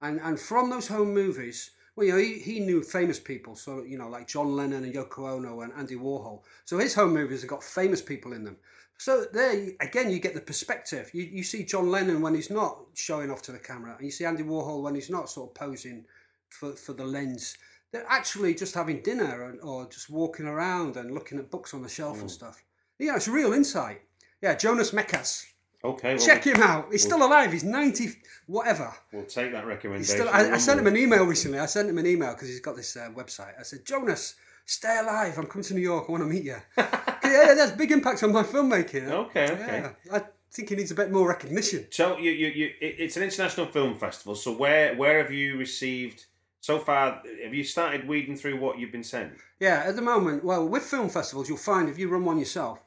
and 0.00 0.20
and 0.20 0.38
from 0.38 0.70
those 0.70 0.88
home 0.88 1.12
movies. 1.12 1.70
Well, 1.96 2.06
you 2.06 2.12
know, 2.12 2.18
he, 2.18 2.38
he 2.38 2.60
knew 2.60 2.80
famous 2.80 3.18
people, 3.18 3.56
so 3.56 3.82
you 3.82 3.98
know, 3.98 4.08
like 4.08 4.28
John 4.28 4.54
Lennon 4.54 4.84
and 4.84 4.94
Yoko 4.94 5.32
Ono 5.32 5.62
and 5.62 5.72
Andy 5.72 5.96
Warhol. 5.96 6.42
So 6.64 6.78
his 6.78 6.94
home 6.94 7.12
movies 7.12 7.40
have 7.40 7.50
got 7.50 7.64
famous 7.64 8.00
people 8.00 8.32
in 8.34 8.44
them. 8.44 8.56
So 8.98 9.24
there, 9.32 9.70
again, 9.80 10.10
you 10.10 10.20
get 10.20 10.34
the 10.34 10.40
perspective. 10.40 11.10
You, 11.12 11.24
you 11.24 11.42
see 11.42 11.64
John 11.64 11.90
Lennon 11.90 12.20
when 12.20 12.34
he's 12.34 12.50
not 12.50 12.78
showing 12.94 13.32
off 13.32 13.42
to 13.42 13.52
the 13.52 13.58
camera, 13.58 13.96
and 13.96 14.04
you 14.04 14.12
see 14.12 14.24
Andy 14.24 14.44
Warhol 14.44 14.82
when 14.82 14.94
he's 14.94 15.10
not 15.10 15.28
sort 15.28 15.50
of 15.50 15.54
posing 15.54 16.04
for, 16.50 16.72
for 16.72 16.92
the 16.92 17.04
lens. 17.04 17.56
They're 17.92 18.06
actually 18.08 18.54
just 18.54 18.74
having 18.74 19.02
dinner 19.02 19.44
and, 19.44 19.60
or 19.60 19.88
just 19.88 20.10
walking 20.10 20.46
around 20.46 20.96
and 20.96 21.12
looking 21.12 21.38
at 21.38 21.50
books 21.50 21.72
on 21.72 21.82
the 21.82 21.88
shelf 21.88 22.20
and 22.20 22.30
stuff. 22.30 22.62
Yeah, 22.98 23.16
it's 23.16 23.28
real 23.28 23.52
insight. 23.52 24.02
Yeah, 24.42 24.54
Jonas 24.54 24.90
Mekas. 24.90 25.44
Okay, 25.84 26.16
well, 26.16 26.26
Check 26.26 26.44
him 26.44 26.60
out. 26.60 26.88
He's 26.90 27.04
still 27.04 27.24
alive. 27.24 27.52
He's 27.52 27.62
90, 27.62 28.10
whatever. 28.46 28.92
We'll 29.12 29.24
take 29.24 29.52
that 29.52 29.64
recommendation. 29.64 30.16
still, 30.16 30.28
I, 30.28 30.52
I 30.52 30.58
sent 30.58 30.80
him 30.80 30.88
an 30.88 30.96
email 30.96 31.24
recently. 31.24 31.60
I 31.60 31.66
sent 31.66 31.88
him 31.88 31.98
an 31.98 32.06
email 32.06 32.32
because 32.32 32.48
he's 32.48 32.60
got 32.60 32.74
this 32.74 32.96
uh, 32.96 33.10
website. 33.14 33.52
I 33.58 33.62
said, 33.62 33.84
Jonas, 33.86 34.34
stay 34.66 34.98
alive. 34.98 35.38
I'm 35.38 35.46
coming 35.46 35.64
to 35.64 35.74
New 35.74 35.80
York. 35.80 36.06
I 36.08 36.12
want 36.12 36.24
to 36.24 36.28
meet 36.28 36.42
you. 36.42 36.56
yeah, 36.76 36.88
yeah, 37.22 37.54
that's 37.54 37.72
big 37.72 37.92
impact 37.92 38.22
on 38.24 38.32
my 38.32 38.42
filmmaking. 38.42 39.08
Okay, 39.08 39.52
okay. 39.52 39.92
Yeah, 40.06 40.16
I 40.16 40.24
think 40.50 40.68
he 40.68 40.74
needs 40.74 40.90
a 40.90 40.96
bit 40.96 41.12
more 41.12 41.28
recognition. 41.28 41.86
So 41.90 42.18
you, 42.18 42.32
you, 42.32 42.48
you, 42.48 42.70
it's 42.80 43.16
an 43.16 43.22
international 43.22 43.66
film 43.66 43.96
festival. 43.96 44.34
So 44.34 44.56
where, 44.56 44.96
where 44.96 45.22
have 45.22 45.30
you 45.30 45.58
received 45.58 46.26
so 46.68 46.78
far? 46.78 47.22
Have 47.42 47.54
you 47.54 47.64
started 47.64 48.06
weeding 48.06 48.36
through 48.36 48.60
what 48.60 48.78
you've 48.78 48.92
been 48.92 49.02
sent? 49.02 49.32
Yeah, 49.58 49.84
at 49.86 49.96
the 49.96 50.02
moment, 50.02 50.44
well, 50.44 50.68
with 50.68 50.82
film 50.82 51.08
festivals, 51.08 51.48
you'll 51.48 51.56
find 51.56 51.88
if 51.88 51.98
you 51.98 52.10
run 52.10 52.26
one 52.26 52.38
yourself, 52.38 52.84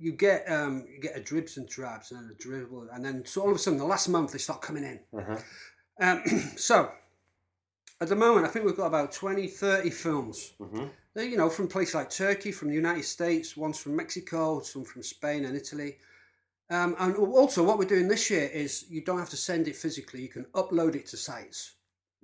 you 0.00 0.10
get 0.10 0.44
um, 0.50 0.84
you 0.92 1.00
get 1.00 1.16
a 1.16 1.20
dribs 1.20 1.56
and 1.56 1.68
drabs 1.68 2.10
and 2.10 2.28
a 2.28 2.34
dribble, 2.34 2.88
and 2.92 3.04
then 3.04 3.24
so 3.24 3.42
all 3.42 3.50
of 3.50 3.56
a 3.56 3.58
sudden, 3.60 3.78
the 3.78 3.84
last 3.84 4.08
month 4.08 4.32
they 4.32 4.38
start 4.38 4.62
coming 4.62 4.82
in. 4.82 4.98
Uh-huh. 5.16 5.36
Um, 6.00 6.24
so 6.56 6.90
at 8.00 8.08
the 8.08 8.16
moment, 8.16 8.46
I 8.46 8.50
think 8.50 8.66
we've 8.66 8.76
got 8.76 8.86
about 8.86 9.12
20, 9.12 9.46
30 9.46 9.90
films. 9.90 10.52
Mhm. 10.60 10.90
They're, 11.14 11.24
you 11.24 11.36
know, 11.36 11.48
from 11.48 11.68
places 11.68 11.94
like 11.94 12.10
Turkey, 12.10 12.50
from 12.50 12.68
the 12.68 12.74
United 12.74 13.04
States, 13.04 13.56
one's 13.56 13.78
from 13.78 13.94
Mexico, 13.94 14.60
some 14.62 14.82
from 14.82 15.04
Spain 15.04 15.44
and 15.44 15.56
Italy. 15.56 15.98
Um, 16.68 16.96
and 16.98 17.14
also, 17.14 17.62
what 17.62 17.78
we're 17.78 17.94
doing 17.94 18.08
this 18.08 18.28
year 18.28 18.48
is 18.52 18.86
you 18.90 19.02
don't 19.04 19.20
have 19.20 19.30
to 19.30 19.36
send 19.36 19.68
it 19.68 19.76
physically; 19.76 20.20
you 20.20 20.32
can 20.36 20.46
upload 20.46 20.96
it 20.96 21.06
to 21.10 21.16
sites. 21.16 21.74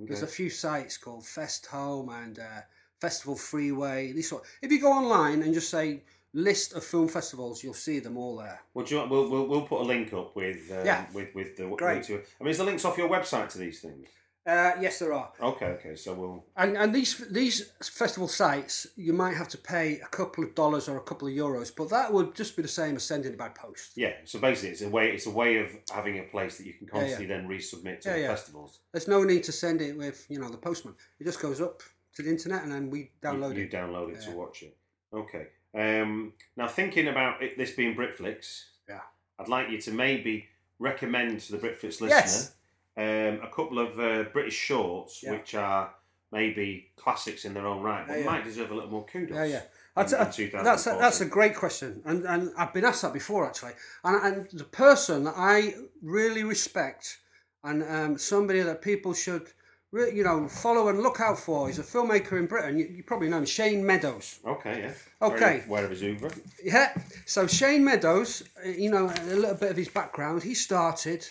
There's 0.08 0.22
a 0.22 0.26
few 0.26 0.50
sites 0.50 0.96
called 0.96 1.26
Fest 1.26 1.66
Home 1.66 2.08
and 2.08 2.38
uh, 2.38 2.60
Festival 3.00 3.36
Freeway. 3.36 4.12
These 4.12 4.30
sort. 4.30 4.44
If 4.62 4.72
you 4.72 4.80
go 4.80 4.90
online 4.92 5.42
and 5.42 5.52
just 5.54 5.70
say 5.70 6.02
list 6.32 6.74
of 6.74 6.84
film 6.84 7.08
festivals, 7.08 7.62
you'll 7.62 7.74
see 7.74 7.98
them 7.98 8.16
all 8.16 8.36
there. 8.36 8.60
Well, 8.72 8.84
do 8.86 8.94
you 8.94 9.00
want, 9.00 9.10
we'll, 9.10 9.28
we'll, 9.30 9.46
we'll 9.46 9.62
put 9.62 9.80
a 9.80 9.84
link 9.84 10.12
up 10.12 10.34
with 10.36 10.70
um, 10.70 10.86
Yeah. 10.86 11.06
with 11.12 11.34
with 11.34 11.56
the 11.56 11.66
Great. 11.76 12.08
it. 12.10 12.26
I 12.40 12.44
mean, 12.44 12.50
is 12.52 12.58
the 12.58 12.64
links 12.64 12.84
off 12.84 12.96
your 12.98 13.08
website 13.08 13.48
to 13.50 13.58
these 13.58 13.80
things? 13.80 14.06
Uh, 14.46 14.72
yes, 14.80 14.98
there 14.98 15.12
are. 15.12 15.30
Okay, 15.40 15.66
okay. 15.66 15.94
So 15.96 16.14
we'll 16.14 16.44
And 16.56 16.76
and 16.76 16.94
these 16.94 17.18
these 17.30 17.70
festival 17.82 18.26
sites, 18.26 18.86
you 18.96 19.12
might 19.12 19.36
have 19.36 19.48
to 19.48 19.58
pay 19.58 20.00
a 20.00 20.06
couple 20.08 20.42
of 20.42 20.54
dollars 20.54 20.88
or 20.88 20.96
a 20.96 21.02
couple 21.02 21.28
of 21.28 21.34
euros, 21.34 21.70
but 21.76 21.90
that 21.90 22.12
would 22.12 22.34
just 22.34 22.56
be 22.56 22.62
the 22.62 22.68
same 22.68 22.96
as 22.96 23.02
sending 23.04 23.32
it 23.32 23.38
by 23.38 23.50
post. 23.50 23.92
yeah. 23.96 24.14
So 24.24 24.38
basically, 24.38 24.70
it's 24.70 24.82
a 24.82 24.88
way 24.88 25.10
it's 25.12 25.26
a 25.26 25.30
way 25.30 25.58
of 25.58 25.68
having 25.92 26.18
a 26.18 26.22
place 26.22 26.56
that 26.58 26.66
you 26.66 26.72
can 26.72 26.86
yeah. 26.86 26.92
constantly 26.92 27.26
then 27.26 27.46
resubmit 27.46 28.00
to 28.00 28.08
Yeah, 28.08 28.14
the 28.14 28.20
yeah. 28.22 28.28
festivals. 28.28 28.80
There's 28.92 29.08
no 29.08 29.22
need 29.24 29.44
to 29.44 29.52
send 29.52 29.82
it 29.82 29.96
with 29.96 30.26
you 30.30 30.40
know 30.40 30.48
the 30.48 30.56
postman. 30.58 30.94
It 31.20 31.24
just 31.24 31.40
goes 31.40 31.60
up 31.60 31.82
to 32.14 32.22
the 32.22 32.30
internet 32.30 32.62
and 32.62 32.72
then 32.72 32.88
we 32.90 33.10
download 33.22 33.52
you, 33.54 33.60
you 33.60 33.64
it. 33.66 33.70
download 33.72 34.10
it 34.14 34.22
to 34.22 34.30
watch 34.32 34.62
it. 34.62 34.76
Okay. 35.12 35.48
Um, 35.74 36.32
now 36.56 36.66
thinking 36.66 37.08
about 37.08 37.42
it, 37.42 37.56
this 37.58 37.72
being 37.72 37.94
Britflicks, 37.94 38.64
Yeah. 38.88 39.00
I'd 39.38 39.48
like 39.48 39.70
you 39.70 39.80
to 39.82 39.92
maybe 39.92 40.48
recommend 40.80 41.40
to 41.40 41.52
the 41.52 41.58
Britflicks 41.58 42.00
listener 42.00 42.08
Yes. 42.08 42.54
Um, 42.96 43.40
a 43.42 43.50
couple 43.54 43.78
of 43.78 43.98
uh, 43.98 44.24
British 44.32 44.54
shorts 44.54 45.22
Yeah. 45.22 45.32
which 45.32 45.54
are 45.54 45.94
maybe 46.32 46.90
classics 46.96 47.44
in 47.44 47.54
their 47.54 47.66
own 47.66 47.82
right, 47.82 48.06
but 48.06 48.18
Yeah, 48.18 48.24
might 48.26 48.44
deserve 48.44 48.70
a 48.70 48.74
little 48.74 48.90
more 48.90 49.04
kudos. 49.06 49.34
Yeah, 49.36 49.44
yeah. 49.44 49.56
in- 49.58 49.64
That's, 49.96 50.38
in 50.38 50.50
that's, 50.64 50.86
a, 50.86 50.96
that's 51.00 51.20
a 51.20 51.26
great 51.26 51.56
question, 51.56 52.02
and 52.04 52.24
and 52.24 52.52
I've 52.56 52.72
been 52.72 52.84
asked 52.84 53.02
that 53.02 53.12
before 53.12 53.46
actually. 53.46 53.72
And 54.04 54.16
and 54.26 54.50
the 54.52 54.64
person 54.64 55.24
that 55.24 55.34
I 55.36 55.74
really 56.02 56.44
respect, 56.44 57.18
and 57.64 57.82
um, 57.82 58.18
somebody 58.18 58.60
that 58.62 58.80
people 58.82 59.12
should 59.14 59.48
you 59.92 60.22
know, 60.22 60.46
follow 60.46 60.86
and 60.88 61.02
look 61.02 61.20
out 61.20 61.36
for. 61.36 61.66
He's 61.66 61.80
a 61.80 61.82
filmmaker 61.82 62.38
in 62.38 62.46
Britain. 62.46 62.78
You, 62.78 62.86
you 62.86 63.02
probably 63.02 63.28
know 63.28 63.38
him, 63.38 63.44
Shane 63.46 63.84
Meadows. 63.84 64.38
Okay, 64.46 64.82
yeah. 64.82 65.26
Okay. 65.26 65.64
Where 65.66 65.84
of 65.84 65.90
his 65.90 66.02
Uber. 66.02 66.30
Yeah. 66.62 66.94
So 67.26 67.48
Shane 67.48 67.84
Meadows, 67.84 68.44
you 68.64 68.88
know, 68.88 69.06
a 69.12 69.34
little 69.34 69.56
bit 69.56 69.72
of 69.72 69.76
his 69.76 69.88
background. 69.88 70.44
He 70.44 70.54
started. 70.54 71.26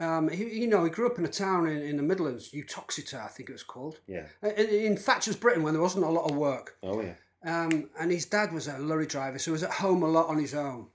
Um, 0.00 0.28
he, 0.28 0.44
you 0.60 0.66
know, 0.66 0.84
he 0.84 0.90
grew 0.90 1.06
up 1.06 1.18
in 1.18 1.24
a 1.24 1.28
town 1.28 1.66
in, 1.68 1.80
in 1.80 1.96
the 1.96 2.02
Midlands, 2.02 2.50
Uttoxeter, 2.52 3.20
I 3.22 3.28
think 3.28 3.48
it 3.48 3.52
was 3.52 3.62
called. 3.62 4.00
Yeah. 4.06 4.26
Uh, 4.42 4.48
In, 4.48 4.68
in 4.68 4.96
Thatcher's 4.96 5.36
Britain, 5.36 5.62
when 5.62 5.72
there 5.74 5.82
wasn't 5.82 6.04
a 6.04 6.08
lot 6.10 6.28
of 6.30 6.36
work. 6.36 6.76
Oh, 6.82 7.00
yeah. 7.00 7.14
Um, 7.44 7.90
and 8.00 8.10
his 8.10 8.26
dad 8.26 8.52
was 8.52 8.66
a 8.66 8.78
lorry 8.78 9.06
driver, 9.06 9.38
so 9.38 9.50
he 9.50 9.52
was 9.52 9.62
at 9.62 9.70
home 9.70 10.02
a 10.02 10.08
lot 10.08 10.28
on 10.28 10.38
his 10.38 10.54
own. 10.54 10.86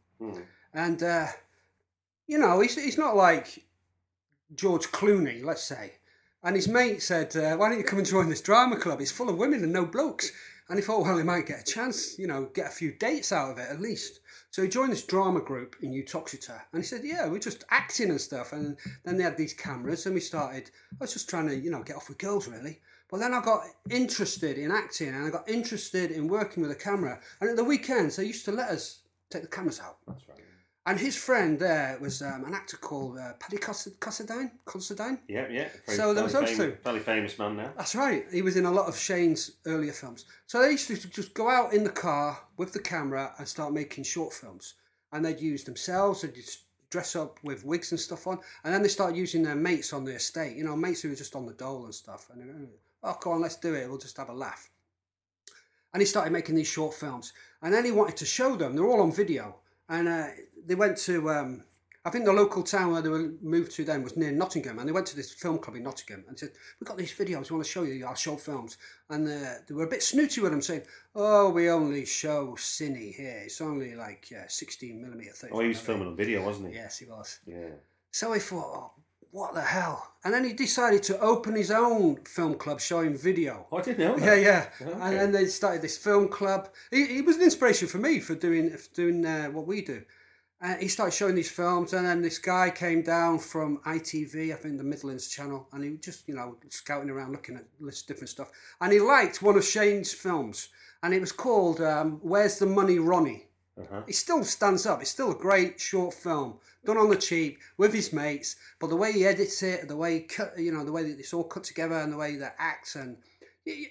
And, 0.74 1.02
uh, 1.02 1.28
you 2.28 2.38
know, 2.38 2.60
he's, 2.60 2.76
he's 2.76 2.98
not 2.98 3.16
like 3.16 3.64
George 4.56 4.88
Clooney, 4.88 5.44
let's 5.44 5.64
say. 5.64 5.94
And 6.44 6.56
his 6.56 6.68
mate 6.68 7.02
said, 7.02 7.36
uh, 7.36 7.56
Why 7.58 7.70
don't 7.70 7.78
you 7.78 7.84
come 7.84 8.00
and 8.00 8.08
join 8.08 8.30
this 8.30 8.42
drama 8.42 8.78
club? 8.78 9.00
It's 9.02 9.12
full 9.12 9.30
of 9.30 9.38
women 9.38 9.64
and 9.64 9.72
no 9.74 9.86
blokes. 9.86 10.32
And 10.70 10.78
he 10.78 10.86
thought, 10.86 11.02
Well, 11.02 11.18
he 11.18 11.24
might 11.24 11.48
get 11.48 11.62
a 11.62 11.72
chance, 11.72 12.18
you 12.20 12.28
know, 12.28 12.50
get 12.54 12.68
a 12.68 12.72
few 12.72 12.94
dates 12.94 13.32
out 13.32 13.52
of 13.52 13.58
it 13.58 13.68
at 13.70 13.82
least. 13.82 14.20
So 14.52 14.62
he 14.62 14.70
joined 14.70 14.92
this 14.92 15.04
drama 15.04 15.42
group 15.42 15.76
in 15.82 15.94
Uttoxeter. 15.94 16.62
And 16.72 16.82
he 16.82 16.88
said, 16.88 17.02
Yeah, 17.04 17.28
we're 17.28 17.40
just 17.40 17.64
acting 17.72 18.12
and 18.12 18.22
stuff. 18.22 18.54
And 18.54 18.78
then 19.04 19.18
they 19.18 19.24
had 19.24 19.38
these 19.38 19.54
cameras, 19.54 20.06
and 20.06 20.16
we 20.16 20.22
started, 20.22 20.70
I 20.94 21.04
was 21.04 21.14
just 21.14 21.30
trying 21.30 21.48
to, 21.48 21.56
you 21.56 21.72
know, 21.72 21.84
get 21.84 21.96
off 21.96 22.10
with 22.10 22.18
girls 22.18 22.48
really. 22.48 22.80
But 23.10 23.20
then 23.20 23.34
I 23.34 23.42
got 23.42 23.64
interested 23.90 24.58
in 24.58 24.72
acting 24.72 25.10
and 25.10 25.26
I 25.26 25.30
got 25.32 25.50
interested 25.50 26.12
in 26.12 26.28
working 26.28 26.62
with 26.62 26.72
a 26.72 26.76
camera. 26.76 27.20
And 27.42 27.50
at 27.50 27.56
the 27.56 27.64
weekends, 27.64 28.16
they 28.16 28.26
used 28.26 28.46
to 28.46 28.52
let 28.52 28.70
us 28.70 29.00
take 29.32 29.42
the 29.42 29.48
cameras 29.48 29.80
out. 29.80 29.98
That's 30.08 30.30
right. 30.30 30.39
And 30.90 31.00
his 31.00 31.16
friend 31.16 31.60
there 31.60 32.00
was 32.02 32.24
um, 32.24 32.46
an 32.46 32.56
actor 32.56 32.76
called 32.76 33.20
uh, 33.20 33.34
Paddy 33.40 33.58
Considine. 33.58 34.50
Considine. 34.66 35.20
Yeah, 35.28 35.46
yeah. 35.48 35.68
Very, 35.86 35.96
So 35.96 36.16
there 36.16 36.24
was 36.24 36.34
those 36.34 36.58
two. 36.58 36.78
Fairly 36.84 37.00
famous 37.00 37.38
man 37.38 37.58
now. 37.58 37.72
That's 37.78 37.94
right. 37.94 38.26
He 38.34 38.42
was 38.42 38.58
in 38.58 38.66
a 38.66 38.72
lot 38.72 38.88
of 38.88 38.98
Shane's 38.98 39.52
earlier 39.68 39.92
films. 39.92 40.26
So 40.48 40.60
they 40.60 40.72
used 40.72 40.88
to 40.88 40.96
just 41.08 41.36
go 41.36 41.48
out 41.48 41.74
in 41.76 41.84
the 41.84 41.92
car 41.92 42.40
with 42.58 42.74
the 42.74 42.80
camera 42.80 43.36
and 43.38 43.48
start 43.48 43.72
making 43.72 44.06
short 44.06 44.34
films. 44.34 44.74
And 45.12 45.24
they'd 45.24 45.40
use 45.40 45.64
themselves, 45.64 46.24
they'd 46.24 46.34
just 46.34 46.64
dress 46.90 47.16
up 47.16 47.38
with 47.44 47.64
wigs 47.64 47.92
and 47.92 48.00
stuff 48.00 48.26
on. 48.26 48.40
And 48.64 48.74
then 48.74 48.82
they 48.82 48.88
started 48.88 49.16
using 49.16 49.44
their 49.44 49.56
mates 49.56 49.94
on 49.94 50.06
the 50.06 50.16
estate, 50.16 50.58
you 50.58 50.64
know, 50.64 50.76
mates 50.76 51.04
who 51.04 51.10
were 51.10 51.16
just 51.16 51.36
on 51.36 51.46
the 51.46 51.54
dole 51.54 51.86
and 51.86 51.94
stuff. 51.94 52.32
And 52.34 52.42
they 52.42 52.48
go, 52.48 52.68
oh, 53.04 53.14
come 53.14 53.34
on, 53.34 53.42
let's 53.42 53.58
do 53.58 53.76
it. 53.76 53.88
We'll 53.88 54.00
just 54.00 54.18
have 54.18 54.30
a 54.30 54.34
laugh. 54.34 54.72
And 55.94 56.02
he 56.02 56.08
started 56.08 56.34
making 56.34 56.56
these 56.56 56.68
short 56.68 56.96
films. 56.96 57.32
And 57.62 57.72
then 57.72 57.86
he 57.86 57.92
wanted 57.92 58.18
to 58.18 58.26
show 58.26 58.56
them. 58.56 58.76
They're 58.76 58.88
all 58.88 59.02
on 59.02 59.12
video. 59.12 59.58
And 59.90 60.08
uh, 60.08 60.28
they 60.66 60.76
went 60.76 60.98
to, 61.00 61.30
um, 61.32 61.64
I 62.06 62.12
think 62.12 62.26
the 62.26 62.32
local 62.32 62.64
town 62.64 62.92
where 62.92 63.02
they 63.02 63.10
were 63.10 63.32
moved 63.42 63.72
to 63.74 63.84
then 63.84 64.04
was 64.04 64.16
near 64.16 64.32
Nottingham. 64.32 64.78
And 64.80 64.88
they 64.88 64.94
went 64.94 65.08
to 65.08 65.16
this 65.16 65.34
film 65.34 65.58
club 65.58 65.76
in 65.76 65.84
Nottingham 65.84 66.26
and 66.28 66.38
said, 66.38 66.52
We've 66.80 66.88
got 66.88 66.98
these 66.98 67.12
videos. 67.12 67.50
We 67.50 67.56
want 67.56 67.66
to 67.66 67.72
show 67.72 67.84
you 67.84 68.06
our 68.06 68.16
short 68.16 68.40
films. 68.40 68.78
And 69.10 69.28
uh, 69.28 69.56
they 69.68 69.74
were 69.74 69.86
a 69.86 69.90
bit 69.90 70.04
snooty 70.04 70.42
with 70.42 70.52
them, 70.52 70.62
saying, 70.62 70.84
Oh, 71.16 71.50
we 71.50 71.70
only 71.70 72.06
show 72.06 72.56
cine 72.58 73.14
here. 73.14 73.42
It's 73.46 73.62
only 73.62 73.96
like 73.96 74.28
uh, 74.32 74.48
16 74.48 75.02
millimeter. 75.02 75.50
Oh, 75.52 75.60
he 75.60 75.70
was 75.70 75.80
filming 75.80 76.08
on 76.08 76.16
video, 76.16 76.46
wasn't 76.46 76.70
he? 76.70 76.76
Yes, 76.76 77.00
he 77.00 77.06
was. 77.06 77.40
Yeah. 77.46 77.72
So 78.12 78.34
I 78.34 78.40
thought, 78.40 78.66
oh, 78.66 78.92
what 79.32 79.54
the 79.54 79.62
hell? 79.62 80.06
And 80.24 80.34
then 80.34 80.44
he 80.44 80.54
decided 80.54 81.04
to 81.04 81.20
open 81.20 81.56
his 81.56 81.72
own 81.72 82.18
film 82.26 82.56
club 82.56 82.82
showing 82.82 83.16
video. 83.18 83.68
Oh, 83.72 83.78
I 83.78 83.82
didn't 83.82 84.00
know 84.00 84.18
Yeah, 84.18 84.36
that. 84.36 84.42
yeah. 84.42 84.70
Okay. 84.82 84.92
And 85.02 85.18
then 85.20 85.32
they 85.32 85.46
started 85.46 85.82
this 85.82 85.98
film 85.98 86.28
club. 86.28 86.70
He, 86.92 87.06
he 87.06 87.22
was 87.22 87.38
an 87.38 87.44
inspiration 87.44 87.88
for 87.88 88.00
me 88.00 88.20
for 88.20 88.36
doing 88.36 88.70
for 88.72 88.94
doing 88.94 89.26
uh, 89.26 89.48
what 89.48 89.66
we 89.68 89.82
do. 89.82 90.04
Uh, 90.62 90.76
he 90.76 90.90
started 90.90 91.14
showing 91.14 91.36
these 91.36 91.50
films, 91.50 91.94
and 91.94 92.06
then 92.06 92.22
this 92.22 92.38
guy 92.38 92.70
came 92.70 93.02
down 93.02 93.40
from 93.40 93.78
ITV, 93.86 94.52
I 94.54 94.58
think 94.58 94.78
the 94.78 94.84
Midlands 94.84 95.30
channel, 95.30 95.70
and 95.72 95.82
he 95.86 95.92
was 95.92 96.00
just 96.02 96.28
you 96.28 96.36
know 96.36 96.58
scouting 96.68 97.10
around 97.10 97.32
looking 97.32 97.56
at 97.56 97.64
of 97.82 98.06
different 98.08 98.28
stuff. 98.30 98.52
And 98.82 98.92
he 98.92 99.00
liked 99.00 99.42
one 99.42 99.56
of 99.56 99.64
Shane's 99.64 100.12
films, 100.12 100.68
and 101.02 101.14
it 101.14 101.22
was 101.22 101.32
called 101.32 101.80
um, 101.80 102.20
"Where's 102.22 102.60
the 102.60 102.66
Money, 102.66 103.00
Ronnie." 103.00 103.46
Uh-huh. 103.80 104.02
It 104.08 104.16
still 104.16 104.44
stands 104.44 104.86
up. 104.86 105.02
It's 105.02 105.10
still 105.12 105.32
a 105.32 105.36
great 105.36 105.80
short 105.80 106.14
film 106.14 106.60
done 106.86 106.98
on 106.98 107.10
the 107.10 107.16
cheap 107.16 107.60
with 107.78 107.94
his 107.94 108.12
mates. 108.14 108.56
But 108.80 108.88
the 108.90 108.96
way 108.96 109.12
he 109.14 109.26
edits 109.26 109.62
it, 109.64 109.88
the 109.88 109.96
way 109.98 110.16
he 110.16 110.20
cut, 110.22 110.58
you 110.58 110.72
know, 110.72 110.84
the 110.84 110.92
way 110.92 111.04
that 111.04 111.20
it's 111.20 111.34
all 111.34 111.44
cut 111.44 111.64
together, 111.64 111.96
and 111.96 112.12
the 112.14 112.18
way 112.18 112.36
that 112.38 112.56
acts, 112.60 112.96
and 112.96 113.18
y- 113.66 113.74
y- 113.78 113.86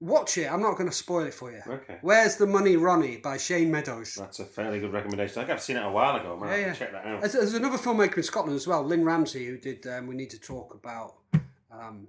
watch 0.00 0.38
it. 0.38 0.50
I'm 0.52 0.60
not 0.62 0.76
going 0.76 0.88
to 0.90 0.94
spoil 0.96 1.26
it 1.26 1.34
for 1.34 1.52
you. 1.52 1.60
Okay. 1.66 1.98
Where's 2.02 2.36
the 2.36 2.46
Money, 2.46 2.76
Ronnie 2.76 3.18
by 3.18 3.36
Shane 3.36 3.70
Meadows. 3.70 4.14
That's 4.16 4.40
a 4.40 4.44
fairly 4.44 4.80
good 4.80 4.92
recommendation. 4.92 5.38
I 5.38 5.44
think 5.44 5.50
I've 5.56 5.62
seen 5.62 5.76
it 5.76 5.84
a 5.86 5.90
while 5.90 6.16
ago. 6.16 6.36
Man, 6.36 6.48
Yeah, 6.50 6.66
yeah. 6.66 6.72
check 6.74 6.92
that 6.92 7.04
out. 7.06 7.20
There's, 7.20 7.32
there's 7.34 7.54
another 7.54 7.78
filmmaker 7.78 8.16
in 8.16 8.22
Scotland 8.24 8.56
as 8.56 8.66
well, 8.66 8.82
Lynne 8.82 9.04
Ramsay, 9.04 9.46
who 9.46 9.58
did 9.58 9.86
um, 9.86 10.06
We 10.08 10.14
Need 10.16 10.30
to 10.30 10.40
Talk 10.40 10.74
About 10.74 11.14
um, 11.70 12.08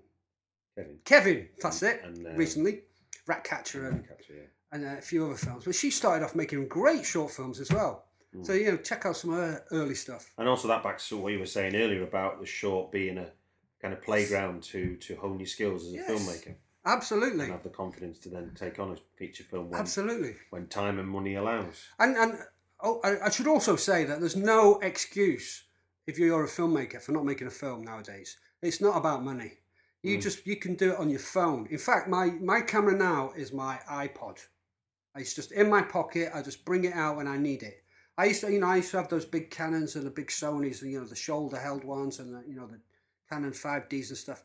Kevin. 0.76 0.98
Kevin. 1.06 1.48
That's 1.62 1.84
it. 1.84 2.02
And, 2.04 2.26
uh, 2.26 2.32
recently, 2.32 2.82
Ratcatcher 3.28 3.88
and 3.88 4.08
Catcher, 4.08 4.34
yeah. 4.36 4.44
And 4.74 4.86
a 4.86 5.02
few 5.02 5.26
other 5.26 5.36
films. 5.36 5.64
But 5.66 5.76
she 5.76 5.92
started 5.92 6.26
off 6.26 6.36
making 6.36 6.68
great 6.68 7.06
short 7.06 7.32
films 7.32 7.60
as 7.60 7.72
well. 7.72 8.06
Hmm. 8.34 8.44
So 8.44 8.54
you 8.54 8.72
know, 8.72 8.78
check 8.78 9.06
out 9.06 9.16
some 9.16 9.32
of 9.32 9.38
her 9.38 9.64
early 9.72 9.96
stuff. 9.96 10.32
And 10.38 10.50
also 10.50 10.68
that 10.68 10.84
backs 10.84 11.08
to 11.10 11.18
what 11.18 11.32
you 11.32 11.40
were 11.40 11.46
saying 11.46 11.76
earlier 11.76 12.04
about 12.04 12.40
the 12.42 12.46
short 12.46 12.92
being 12.92 13.18
a 13.18 13.32
kind 13.82 13.94
of 13.94 14.02
playground 14.02 14.64
to 14.64 14.96
to 14.98 15.16
hone 15.16 15.40
your 15.40 15.48
skills 15.48 15.86
as 15.86 15.94
a 15.94 15.96
Yes. 15.96 16.10
filmmaker 16.10 16.56
Absolutely, 16.86 17.46
and 17.46 17.54
have 17.54 17.64
the 17.64 17.70
confidence 17.70 18.20
to 18.20 18.30
then 18.30 18.52
take 18.56 18.78
on 18.78 18.92
a 18.92 18.98
feature 19.18 19.46
film 19.46 19.70
when, 19.70 19.80
absolutely. 19.80 20.36
when 20.50 20.68
time 20.68 21.00
and 21.00 21.08
money 21.08 21.36
allows. 21.36 21.86
And 21.98 22.18
and 22.18 22.40
oh, 22.82 23.00
I, 23.06 23.28
I 23.28 23.30
should 23.30 23.48
also 23.48 23.78
say 23.78 24.04
that 24.04 24.20
there's 24.20 24.36
no 24.36 24.80
excuse 24.80 25.64
if 26.08 26.20
you're 26.20 26.44
a 26.44 26.48
filmmaker 26.48 27.02
for 27.02 27.14
not 27.14 27.24
making 27.24 27.48
a 27.48 27.52
film 27.52 27.84
nowadays. 27.84 28.38
It's 28.62 28.82
not 28.82 28.98
about 28.98 29.24
money. 29.24 29.60
You 30.02 30.20
just 30.20 30.46
you 30.46 30.58
can 30.58 30.76
do 30.76 30.92
it 30.92 31.00
on 31.00 31.10
your 31.10 31.20
phone. 31.20 31.68
In 31.72 31.78
fact, 31.78 32.10
my 32.10 32.26
my 32.26 32.60
camera 32.60 32.98
now 32.98 33.32
is 33.38 33.54
my 33.54 33.80
iPod. 33.90 34.46
It's 35.16 35.36
just 35.36 35.52
in 35.52 35.70
my 35.70 35.82
pocket. 35.82 36.32
I 36.34 36.42
just 36.42 36.66
bring 36.66 36.86
it 36.86 36.94
out 36.94 37.18
when 37.18 37.28
I 37.28 37.38
need 37.38 37.64
it. 37.64 37.84
I 38.18 38.26
used 38.26 38.42
to, 38.42 38.52
you 38.52 38.60
know, 38.60 38.68
I 38.68 38.78
used 38.78 38.92
to 38.92 38.98
have 38.98 39.10
those 39.10 39.26
big 39.26 39.50
Canons 39.50 39.96
and 39.96 40.06
the 40.06 40.12
big 40.12 40.28
Sonys, 40.28 40.82
and 40.82 40.92
you 40.92 41.00
know, 41.00 41.06
the 41.06 41.16
shoulder-held 41.16 41.84
ones, 41.84 42.20
and 42.20 42.34
the, 42.34 42.44
you 42.48 42.56
know, 42.56 42.68
the 42.68 42.80
Canon 43.30 43.52
5Ds 43.52 44.10
and 44.10 44.18
stuff. 44.18 44.44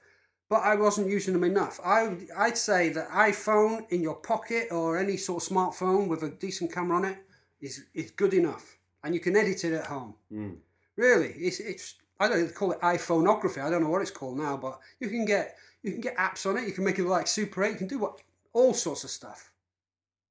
But 0.48 0.62
I 0.62 0.76
wasn't 0.76 1.10
using 1.10 1.34
them 1.34 1.44
enough. 1.44 1.78
I 1.84 2.16
I'd 2.36 2.56
say 2.56 2.88
that 2.90 3.08
iPhone 3.10 3.90
in 3.90 4.00
your 4.00 4.14
pocket 4.14 4.68
or 4.70 4.98
any 4.98 5.18
sort 5.18 5.42
of 5.42 5.48
smartphone 5.48 6.08
with 6.08 6.22
a 6.22 6.30
decent 6.30 6.72
camera 6.72 6.96
on 6.96 7.04
it 7.04 7.18
is 7.60 7.84
is 7.92 8.10
good 8.12 8.32
enough, 8.32 8.78
and 9.04 9.14
you 9.14 9.20
can 9.20 9.36
edit 9.36 9.64
it 9.64 9.74
at 9.74 9.86
home. 9.86 10.14
Hmm. 10.30 10.54
Really, 10.96 11.34
it's 11.36 11.60
it's 11.60 11.96
I 12.18 12.28
don't 12.28 12.40
know, 12.40 12.46
they 12.46 12.52
call 12.52 12.72
it 12.72 12.80
iPhoneography. 12.80 13.62
I 13.62 13.68
don't 13.68 13.82
know 13.82 13.90
what 13.90 14.00
it's 14.00 14.10
called 14.10 14.38
now, 14.38 14.56
but 14.56 14.80
you 15.00 15.08
can 15.08 15.26
get 15.26 15.56
you 15.82 15.92
can 15.92 16.00
get 16.00 16.16
apps 16.16 16.46
on 16.46 16.56
it. 16.56 16.66
You 16.66 16.72
can 16.72 16.84
make 16.84 16.98
it 16.98 17.04
like 17.04 17.26
Super 17.26 17.64
8. 17.64 17.72
You 17.72 17.76
can 17.76 17.86
do 17.86 17.98
what 17.98 18.20
all 18.54 18.72
sorts 18.72 19.04
of 19.04 19.10
stuff. 19.10 19.52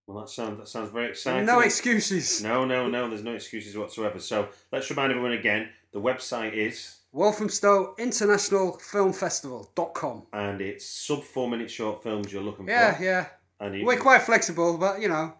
Well, 0.08 0.22
that 0.22 0.30
sounds 0.30 0.58
that 0.60 0.68
sounds 0.70 0.90
very 0.92 1.10
exciting. 1.10 1.46
No 1.46 1.60
excuses. 1.60 2.42
No, 2.42 2.64
no, 2.64 2.88
no. 2.88 3.10
There's 3.10 3.24
no 3.24 3.34
excuses 3.36 3.78
whatsoever. 3.78 4.20
So 4.20 4.48
let's 4.72 4.90
remind 4.90 5.12
everyone 5.12 5.34
again. 5.34 5.70
The 5.92 6.00
website 6.00 6.54
is, 6.54 6.96
Walthamstow 7.12 7.94
International 7.98 8.74
Film 8.78 9.12
Festival.com. 9.14 10.28
and 10.34 10.62
it's 10.62 10.86
sub 10.86 11.24
four 11.24 11.50
minute 11.50 11.70
short 11.70 12.04
films 12.04 12.32
you're 12.32 12.42
looking 12.42 12.68
Yeah, 12.68 12.94
for. 12.96 13.04
yeah. 13.04 13.10
Yeah. 13.10 13.26
And 13.60 13.76
you, 13.76 13.86
We're 13.86 13.98
quite 14.00 14.22
flexible, 14.22 14.78
but 14.78 15.02
you 15.02 15.08
know, 15.10 15.34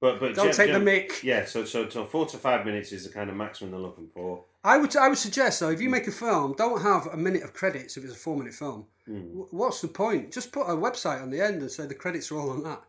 but 0.00 0.20
but 0.20 0.34
don't 0.34 0.46
gen- 0.46 0.54
take 0.54 0.66
the 0.68 0.72
gen- 0.74 0.84
mic. 0.84 1.22
Yeah, 1.24 1.44
so 1.46 1.64
so 1.64 1.88
so 1.88 2.04
four 2.04 2.26
to 2.26 2.36
five 2.36 2.64
minutes 2.64 2.92
is 2.92 3.04
the 3.06 3.12
kind 3.12 3.30
of 3.30 3.36
maximum 3.36 3.70
they're 3.72 3.80
looking 3.80 4.08
for. 4.14 4.44
I 4.62 4.76
would 4.76 4.94
I 4.96 5.08
would 5.08 5.18
suggest 5.18 5.60
though, 5.60 5.70
if 5.70 5.80
you 5.80 5.86
hmm. 5.88 5.92
make 5.92 6.06
a 6.06 6.12
film, 6.12 6.54
don't 6.56 6.82
have 6.82 7.06
a 7.08 7.16
minute 7.16 7.42
of 7.42 7.52
credits 7.52 7.96
if 7.96 8.04
it's 8.04 8.12
a 8.12 8.16
four 8.16 8.36
minute 8.36 8.54
film. 8.54 8.86
Hmm. 9.06 9.28
W- 9.28 9.48
What's 9.50 9.80
the 9.80 9.88
point? 9.88 10.32
Just 10.32 10.52
put 10.52 10.66
a 10.68 10.76
website 10.76 11.22
on 11.22 11.30
the 11.30 11.40
end 11.40 11.62
and 11.62 11.70
say 11.70 11.86
the 11.86 11.94
credits 11.94 12.30
are 12.30 12.36
all 12.38 12.50
on 12.50 12.62
that. 12.64 12.82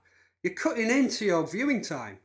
You're 0.46 0.54
cutting 0.54 0.92
into 0.92 1.26
your 1.26 1.48
viewing 1.48 1.82
time. 1.82 2.20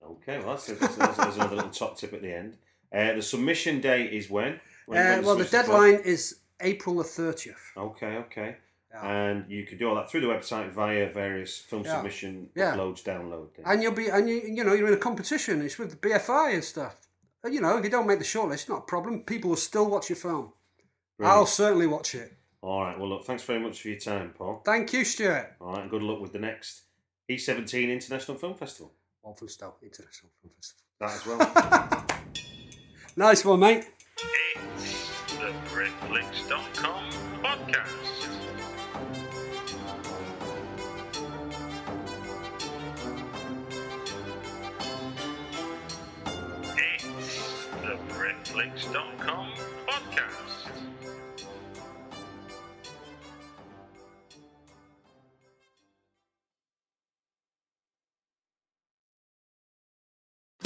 Okay, 0.00 0.38
well 0.38 0.50
that's, 0.50 0.66
that's, 0.66 0.94
that's, 0.94 1.16
that's 1.16 1.34
another 1.34 1.56
little 1.56 1.72
top 1.72 1.98
tip 1.98 2.12
at 2.12 2.22
the 2.22 2.32
end. 2.32 2.56
Uh, 2.94 3.14
the 3.14 3.22
submission 3.22 3.80
date 3.80 4.12
is 4.12 4.30
when? 4.30 4.60
when 4.86 5.04
Uh, 5.04 5.16
when 5.16 5.24
well, 5.24 5.34
the 5.34 5.44
deadline 5.46 5.94
is 6.04 6.38
April 6.60 6.94
the 6.98 7.02
thirtieth. 7.02 7.72
Okay, 7.76 8.16
okay. 8.18 8.56
Yeah. 8.92 9.08
And 9.08 9.50
you 9.50 9.66
can 9.66 9.76
do 9.76 9.88
all 9.88 9.96
that 9.96 10.08
through 10.08 10.20
the 10.20 10.28
website 10.28 10.70
via 10.70 11.10
various 11.12 11.58
film 11.58 11.82
Yeah. 11.84 11.96
submission 11.96 12.50
Yeah. 12.54 12.76
uploads, 12.76 13.02
download. 13.02 13.54
things. 13.56 13.66
and 13.68 13.82
you'll 13.82 13.90
be 13.90 14.06
and 14.06 14.28
you 14.28 14.36
you 14.42 14.62
know 14.62 14.74
you're 14.74 14.86
in 14.86 14.94
a 14.94 14.98
competition. 14.98 15.62
It's 15.62 15.78
with 15.78 15.90
the 15.90 15.96
BFI 15.96 16.54
and 16.54 16.62
stuff. 16.62 17.08
And, 17.42 17.52
You 17.52 17.60
know, 17.60 17.76
if 17.76 17.82
you 17.82 17.90
don't 17.90 18.06
make 18.06 18.20
the 18.20 18.24
shortlist, 18.24 18.68
not 18.68 18.78
a 18.78 18.82
problem. 18.82 19.24
People 19.24 19.50
will 19.50 19.56
still 19.56 19.90
watch 19.90 20.10
your 20.10 20.16
film. 20.16 20.52
I'll 21.20 21.46
certainly 21.46 21.88
watch 21.88 22.14
it. 22.14 22.34
All 22.60 22.82
right. 22.84 22.96
Well, 22.96 23.08
look. 23.08 23.24
Thanks 23.24 23.42
very 23.42 23.58
much 23.58 23.82
for 23.82 23.88
your 23.88 23.98
time, 23.98 24.32
Paul. 24.38 24.62
Thank 24.64 24.92
you, 24.92 25.04
Stuart. 25.04 25.56
All 25.60 25.72
right. 25.72 25.80
And 25.80 25.90
good 25.90 26.04
luck 26.04 26.20
with 26.20 26.32
the 26.32 26.38
next 26.38 26.82
E17 27.30 27.90
International 27.92 28.36
Film 28.36 28.54
Festival. 28.54 28.92
Walthamstow 29.22 29.74
International 29.82 30.30
Film 30.40 30.52
Festival. 30.56 30.82
That 31.00 31.10
as 31.10 31.26
well. 31.26 32.06
Nice 33.14 33.44
one, 33.44 33.60
mate. 33.60 33.84
It's 34.78 35.10
the 35.36 35.52
BritFlicks.com 35.68 37.10
podcast. 37.42 37.92
It's 46.76 47.66
the 47.82 47.96
BritFlicks.com 48.14 49.48
podcast. 49.86 50.41